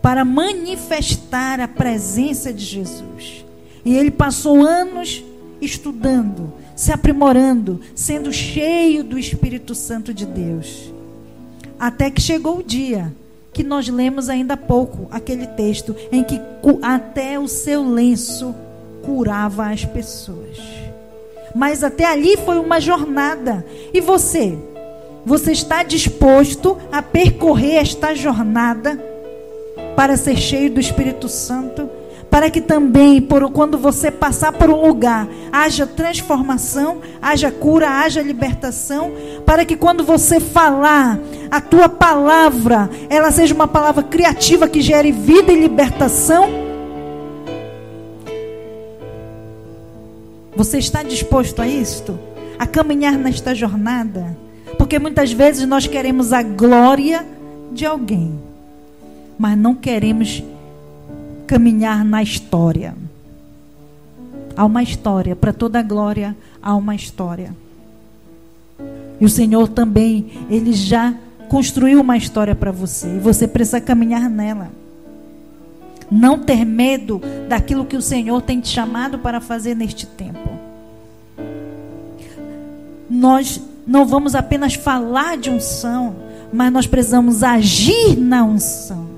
para 0.00 0.24
manifestar 0.24 1.58
a 1.58 1.66
presença 1.66 2.52
de 2.52 2.64
Jesus. 2.64 3.43
E 3.84 3.96
ele 3.96 4.10
passou 4.10 4.64
anos 4.64 5.22
estudando, 5.60 6.52
se 6.74 6.92
aprimorando, 6.92 7.80
sendo 7.94 8.32
cheio 8.32 9.04
do 9.04 9.18
Espírito 9.18 9.74
Santo 9.74 10.12
de 10.12 10.26
Deus. 10.26 10.92
Até 11.78 12.10
que 12.10 12.20
chegou 12.20 12.58
o 12.58 12.62
dia 12.62 13.12
que 13.52 13.62
nós 13.62 13.88
lemos 13.88 14.28
ainda 14.28 14.54
há 14.54 14.56
pouco, 14.56 15.06
aquele 15.10 15.46
texto 15.46 15.94
em 16.10 16.24
que 16.24 16.40
até 16.82 17.38
o 17.38 17.46
seu 17.46 17.88
lenço 17.88 18.54
curava 19.04 19.70
as 19.70 19.84
pessoas. 19.84 20.58
Mas 21.54 21.84
até 21.84 22.04
ali 22.04 22.36
foi 22.38 22.58
uma 22.58 22.80
jornada. 22.80 23.64
E 23.92 24.00
você? 24.00 24.58
Você 25.24 25.52
está 25.52 25.84
disposto 25.84 26.76
a 26.90 27.00
percorrer 27.00 27.76
esta 27.76 28.12
jornada 28.14 28.98
para 29.94 30.16
ser 30.16 30.36
cheio 30.36 30.70
do 30.70 30.80
Espírito 30.80 31.28
Santo? 31.28 31.88
Para 32.30 32.50
que 32.50 32.60
também, 32.60 33.20
por, 33.20 33.50
quando 33.50 33.78
você 33.78 34.10
passar 34.10 34.52
por 34.52 34.68
um 34.68 34.86
lugar, 34.86 35.28
haja 35.52 35.86
transformação, 35.86 36.98
haja 37.22 37.50
cura, 37.50 37.88
haja 37.88 38.22
libertação, 38.22 39.12
para 39.46 39.64
que 39.64 39.76
quando 39.76 40.04
você 40.04 40.40
falar, 40.40 41.18
a 41.50 41.60
tua 41.60 41.88
palavra, 41.88 42.90
ela 43.08 43.30
seja 43.30 43.54
uma 43.54 43.68
palavra 43.68 44.02
criativa 44.02 44.68
que 44.68 44.80
gere 44.80 45.12
vida 45.12 45.52
e 45.52 45.60
libertação. 45.60 46.48
Você 50.56 50.78
está 50.78 51.02
disposto 51.02 51.60
a 51.62 51.66
isto? 51.66 52.18
A 52.58 52.66
caminhar 52.66 53.16
nesta 53.16 53.54
jornada? 53.54 54.36
Porque 54.78 54.98
muitas 54.98 55.32
vezes 55.32 55.66
nós 55.66 55.86
queremos 55.86 56.32
a 56.32 56.42
glória 56.42 57.24
de 57.72 57.86
alguém, 57.86 58.38
mas 59.38 59.56
não 59.56 59.74
queremos 59.74 60.42
caminhar 61.46 62.04
na 62.04 62.22
história. 62.22 62.94
Há 64.56 64.64
uma 64.64 64.82
história, 64.82 65.34
para 65.34 65.52
toda 65.52 65.82
glória 65.82 66.36
há 66.62 66.74
uma 66.74 66.94
história. 66.94 67.54
E 69.20 69.24
o 69.24 69.28
Senhor 69.28 69.68
também, 69.68 70.46
Ele 70.48 70.72
já 70.72 71.14
construiu 71.48 72.00
uma 72.00 72.16
história 72.16 72.54
para 72.54 72.72
você. 72.72 73.16
E 73.16 73.18
você 73.18 73.46
precisa 73.46 73.80
caminhar 73.80 74.30
nela. 74.30 74.70
Não 76.10 76.38
ter 76.38 76.64
medo 76.64 77.20
daquilo 77.48 77.84
que 77.84 77.96
o 77.96 78.02
Senhor 78.02 78.40
tem 78.42 78.60
te 78.60 78.68
chamado 78.68 79.18
para 79.18 79.40
fazer 79.40 79.74
neste 79.74 80.06
tempo. 80.06 80.50
Nós 83.08 83.60
não 83.86 84.06
vamos 84.06 84.34
apenas 84.34 84.74
falar 84.74 85.36
de 85.36 85.50
unção, 85.50 86.16
mas 86.52 86.72
nós 86.72 86.86
precisamos 86.86 87.42
agir 87.42 88.16
na 88.18 88.44
unção 88.44 89.13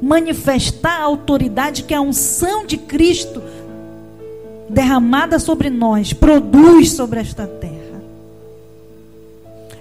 manifestar 0.00 1.00
a 1.00 1.04
autoridade 1.04 1.82
que 1.82 1.94
a 1.94 2.00
unção 2.00 2.66
de 2.66 2.76
Cristo 2.76 3.42
derramada 4.68 5.38
sobre 5.38 5.70
nós 5.70 6.12
produz 6.12 6.92
sobre 6.92 7.20
esta 7.20 7.46
terra. 7.46 8.00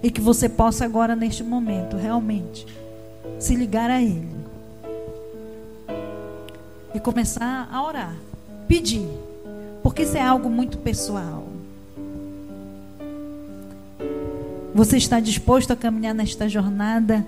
E 0.01 0.11
que 0.11 0.21
você 0.21 0.47
possa 0.47 0.85
agora, 0.85 1.15
neste 1.15 1.43
momento, 1.43 1.97
realmente 1.97 2.65
se 3.39 3.55
ligar 3.55 3.89
a 3.89 4.01
Ele. 4.01 4.35
E 6.93 6.99
começar 6.99 7.67
a 7.71 7.83
orar, 7.83 8.15
pedir. 8.67 9.07
Porque 9.81 10.03
isso 10.03 10.15
é 10.15 10.21
algo 10.21 10.49
muito 10.49 10.77
pessoal. 10.77 11.43
Você 14.73 14.97
está 14.97 15.19
disposto 15.19 15.71
a 15.71 15.75
caminhar 15.75 16.13
nesta 16.13 16.47
jornada? 16.47 17.25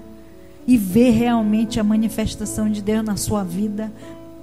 E 0.68 0.78
ver 0.78 1.12
realmente 1.12 1.80
a 1.80 1.84
manifestação 1.84 2.70
de 2.70 2.82
Deus 2.82 3.06
na 3.06 3.16
sua 3.16 3.42
vida, 3.42 3.90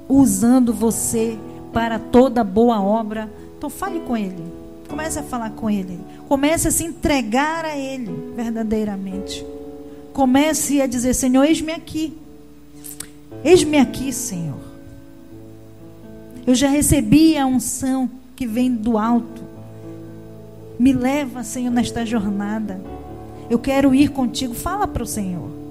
usando 0.08 0.72
você 0.72 1.38
para 1.72 1.98
toda 1.98 2.42
boa 2.42 2.80
obra. 2.80 3.30
Então 3.58 3.68
fale 3.68 4.00
com 4.00 4.16
Ele. 4.16 4.42
Comece 4.88 5.18
a 5.18 5.22
falar 5.22 5.50
com 5.50 5.68
Ele. 5.68 6.00
Comece 6.26 6.68
a 6.68 6.70
se 6.70 6.84
entregar 6.84 7.66
a 7.66 7.76
Ele 7.76 8.32
verdadeiramente. 8.34 9.44
Comece 10.14 10.80
a 10.80 10.86
dizer: 10.86 11.12
Senhor, 11.12 11.44
eis-me 11.44 11.72
aqui. 11.72 12.16
Eis-me 13.44 13.76
aqui, 13.76 14.10
Senhor. 14.12 14.60
Eu 16.46 16.54
já 16.54 16.68
recebi 16.68 17.36
a 17.36 17.46
unção 17.46 18.08
que 18.34 18.46
vem 18.46 18.72
do 18.74 18.96
alto. 18.96 19.42
Me 20.78 20.92
leva, 20.92 21.42
Senhor, 21.42 21.70
nesta 21.70 22.06
jornada. 22.06 22.80
Eu 23.50 23.58
quero 23.58 23.94
ir 23.94 24.08
contigo. 24.08 24.54
Fala 24.54 24.86
para 24.86 25.02
o 25.02 25.06
Senhor. 25.06 25.63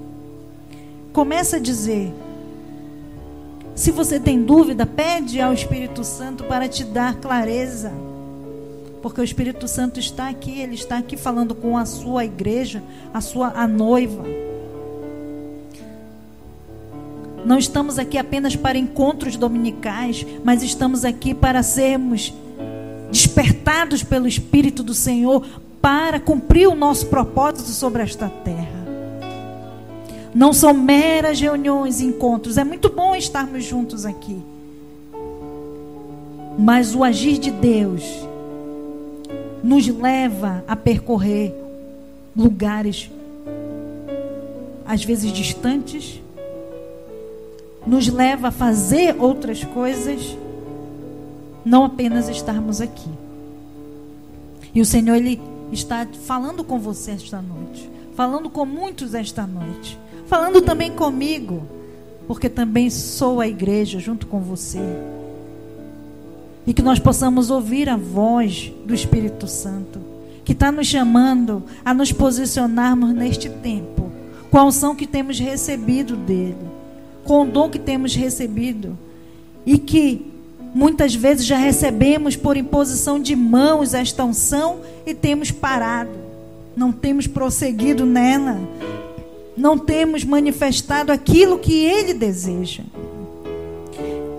Começa 1.14 1.58
a 1.58 1.60
dizer. 1.60 2.12
Se 3.72 3.92
você 3.92 4.18
tem 4.18 4.42
dúvida, 4.42 4.84
pede 4.84 5.40
ao 5.40 5.54
Espírito 5.54 6.02
Santo 6.02 6.42
para 6.42 6.68
te 6.68 6.82
dar 6.82 7.14
clareza. 7.14 7.92
Porque 9.00 9.20
o 9.20 9.24
Espírito 9.24 9.68
Santo 9.68 10.00
está 10.00 10.28
aqui, 10.28 10.60
ele 10.60 10.74
está 10.74 10.98
aqui 10.98 11.16
falando 11.16 11.54
com 11.54 11.78
a 11.78 11.86
sua 11.86 12.24
igreja, 12.24 12.82
a 13.12 13.20
sua 13.20 13.52
a 13.54 13.68
noiva. 13.68 14.24
Não 17.46 17.58
estamos 17.58 17.96
aqui 17.96 18.18
apenas 18.18 18.56
para 18.56 18.76
encontros 18.76 19.36
dominicais, 19.36 20.26
mas 20.42 20.64
estamos 20.64 21.04
aqui 21.04 21.32
para 21.32 21.62
sermos 21.62 22.34
despertados 23.12 24.02
pelo 24.02 24.26
Espírito 24.26 24.82
do 24.82 24.94
Senhor 24.94 25.46
para 25.80 26.18
cumprir 26.18 26.66
o 26.66 26.74
nosso 26.74 27.06
propósito 27.06 27.68
sobre 27.68 28.02
esta 28.02 28.28
terra. 28.28 28.83
Não 30.34 30.52
são 30.52 30.74
meras 30.74 31.40
reuniões, 31.40 32.00
encontros. 32.00 32.58
É 32.58 32.64
muito 32.64 32.88
bom 32.90 33.14
estarmos 33.14 33.64
juntos 33.64 34.04
aqui. 34.04 34.36
Mas 36.58 36.94
o 36.94 37.04
agir 37.04 37.38
de 37.38 37.50
Deus 37.50 38.02
nos 39.62 39.86
leva 39.88 40.64
a 40.66 40.76
percorrer 40.76 41.54
lugares 42.36 43.10
às 44.84 45.02
vezes 45.02 45.32
distantes, 45.32 46.20
nos 47.86 48.08
leva 48.08 48.48
a 48.48 48.50
fazer 48.50 49.16
outras 49.18 49.64
coisas, 49.64 50.36
não 51.64 51.84
apenas 51.84 52.28
estarmos 52.28 52.80
aqui. 52.80 53.08
E 54.74 54.80
o 54.80 54.84
Senhor 54.84 55.14
ele 55.14 55.40
está 55.72 56.06
falando 56.26 56.62
com 56.62 56.78
você 56.78 57.12
esta 57.12 57.40
noite, 57.40 57.88
falando 58.14 58.50
com 58.50 58.66
muitos 58.66 59.14
esta 59.14 59.46
noite, 59.46 59.98
falando 60.34 60.60
também 60.60 60.90
comigo, 60.90 61.62
porque 62.26 62.48
também 62.48 62.90
sou 62.90 63.40
a 63.40 63.46
igreja 63.46 64.00
junto 64.00 64.26
com 64.26 64.40
você. 64.40 64.80
E 66.66 66.74
que 66.74 66.82
nós 66.82 66.98
possamos 66.98 67.50
ouvir 67.50 67.88
a 67.88 67.96
voz 67.96 68.72
do 68.84 68.92
Espírito 68.92 69.46
Santo, 69.46 70.00
que 70.44 70.50
está 70.50 70.72
nos 70.72 70.88
chamando 70.88 71.62
a 71.84 71.94
nos 71.94 72.10
posicionarmos 72.10 73.14
neste 73.14 73.48
tempo, 73.48 74.10
com 74.50 74.58
a 74.58 74.64
unção 74.64 74.96
que 74.96 75.06
temos 75.06 75.38
recebido 75.38 76.16
dele, 76.16 76.56
com 77.22 77.42
o 77.42 77.46
dom 77.46 77.70
que 77.70 77.78
temos 77.78 78.12
recebido, 78.16 78.98
e 79.64 79.78
que 79.78 80.32
muitas 80.74 81.14
vezes 81.14 81.46
já 81.46 81.58
recebemos 81.58 82.34
por 82.34 82.56
imposição 82.56 83.20
de 83.20 83.36
mãos 83.36 83.94
esta 83.94 84.24
unção 84.24 84.80
e 85.06 85.14
temos 85.14 85.52
parado, 85.52 86.18
não 86.76 86.90
temos 86.90 87.28
prosseguido 87.28 88.04
nela, 88.04 88.58
não 89.56 89.78
temos 89.78 90.24
manifestado 90.24 91.12
aquilo 91.12 91.58
que 91.58 91.84
ele 91.84 92.14
deseja. 92.14 92.82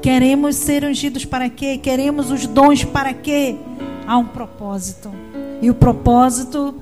Queremos 0.01 0.55
ser 0.55 0.83
ungidos 0.83 1.25
para 1.25 1.49
quê? 1.49 1.77
Queremos 1.77 2.29
os 2.29 2.45
dons 2.45 2.83
para 2.83 3.13
quê? 3.13 3.55
Há 4.05 4.17
um 4.17 4.25
propósito. 4.25 5.11
E 5.61 5.69
o 5.69 5.73
propósito 5.73 6.75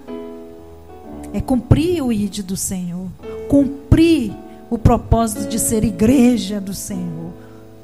é 1.31 1.39
cumprir 1.39 2.03
o 2.03 2.11
ID 2.11 2.39
do 2.41 2.57
Senhor. 2.57 3.07
Cumprir 3.47 4.33
o 4.69 4.77
propósito 4.77 5.47
de 5.47 5.57
ser 5.57 5.83
igreja 5.83 6.59
do 6.59 6.73
Senhor. 6.73 7.31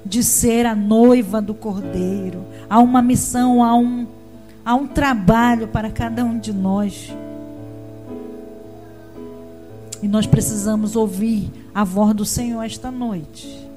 De 0.06 0.24
ser 0.24 0.66
a 0.66 0.76
noiva 0.76 1.42
do 1.42 1.54
Cordeiro. 1.54 2.44
Há 2.70 2.80
uma 2.80 3.02
missão, 3.02 3.64
há 3.64 3.76
um, 3.76 4.08
há 4.66 4.76
um 4.76 4.88
trabalho 4.88 5.68
para 5.68 5.90
cada 5.90 6.26
um 6.26 6.38
de 6.38 6.52
nós. 6.52 7.14
E 10.02 10.08
nós 10.08 10.26
precisamos 10.26 10.96
ouvir 10.96 11.52
a 11.74 11.84
voz 11.84 12.16
do 12.16 12.24
Senhor 12.26 12.64
esta 12.64 12.90
noite. 12.90 13.68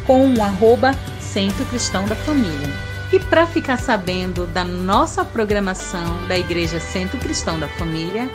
com 0.05 0.33
o 0.33 0.43
arroba 0.43 0.93
Centro 1.33 1.63
Cristão 1.65 2.05
da 2.05 2.15
Família. 2.15 2.69
E 3.11 3.19
para 3.19 3.45
ficar 3.45 3.77
sabendo 3.77 4.47
da 4.47 4.63
nossa 4.63 5.23
programação 5.23 6.27
da 6.27 6.37
Igreja 6.37 6.79
Centro 6.79 7.17
Cristão 7.19 7.59
da 7.59 7.67
Família, 7.67 8.29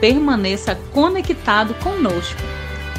permaneça 0.00 0.76
conectado 0.92 1.74
conosco. 1.74 2.40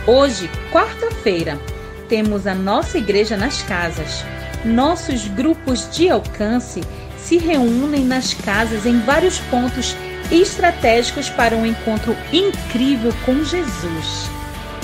Hoje, 0.05 0.49
quarta-feira, 0.71 1.59
temos 2.07 2.47
a 2.47 2.55
nossa 2.55 2.97
igreja 2.97 3.35
nas 3.35 3.61
casas. 3.61 4.23
Nossos 4.63 5.27
grupos 5.27 5.89
de 5.91 6.09
alcance 6.09 6.81
se 7.17 7.37
reúnem 7.37 8.05
nas 8.05 8.33
casas 8.33 8.85
em 8.85 8.99
vários 9.01 9.39
pontos 9.39 9.95
estratégicos 10.31 11.29
para 11.29 11.55
um 11.55 11.65
encontro 11.65 12.15
incrível 12.31 13.13
com 13.25 13.43
Jesus. 13.43 14.29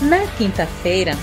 Na 0.02 0.26
quinta-feira, 0.38 1.18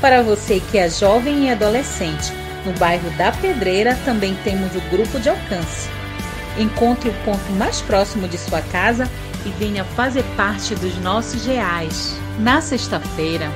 para 0.00 0.22
você 0.22 0.60
que 0.70 0.78
é 0.78 0.88
jovem 0.88 1.46
e 1.46 1.50
adolescente, 1.50 2.43
no 2.64 2.72
bairro 2.72 3.10
da 3.16 3.32
Pedreira 3.32 3.96
também 4.04 4.34
temos 4.44 4.74
o 4.74 4.80
grupo 4.90 5.18
de 5.20 5.28
alcance. 5.28 5.88
Encontre 6.58 7.10
o 7.10 7.14
ponto 7.24 7.52
mais 7.52 7.80
próximo 7.82 8.28
de 8.28 8.38
sua 8.38 8.60
casa 8.62 9.10
e 9.44 9.50
venha 9.50 9.84
fazer 9.84 10.24
parte 10.36 10.74
dos 10.74 10.96
nossos 10.98 11.44
reais. 11.44 12.16
Na 12.38 12.60
sexta-feira, 12.60 13.50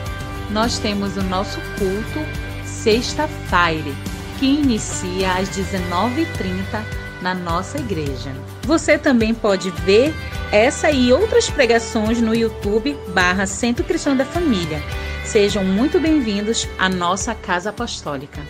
nós 0.50 0.78
temos 0.78 1.16
o 1.16 1.22
nosso 1.22 1.60
culto 1.78 2.48
Sexta-feira, 2.64 3.90
que 4.38 4.46
inicia 4.46 5.32
às 5.32 5.48
19h30 5.50 6.82
na 7.20 7.34
nossa 7.34 7.78
igreja. 7.78 8.32
Você 8.62 8.96
também 8.96 9.34
pode 9.34 9.70
ver 9.70 10.14
essa 10.52 10.90
e 10.90 11.12
outras 11.12 11.50
pregações 11.50 12.20
no 12.20 12.34
YouTube 12.34 12.96
barra 13.08 13.46
Centro 13.46 13.84
Cristão 13.84 14.16
da 14.16 14.24
Família. 14.24 14.80
Sejam 15.24 15.64
muito 15.64 15.98
bem-vindos 15.98 16.68
à 16.78 16.88
nossa 16.88 17.34
Casa 17.34 17.70
Apostólica. 17.70 18.40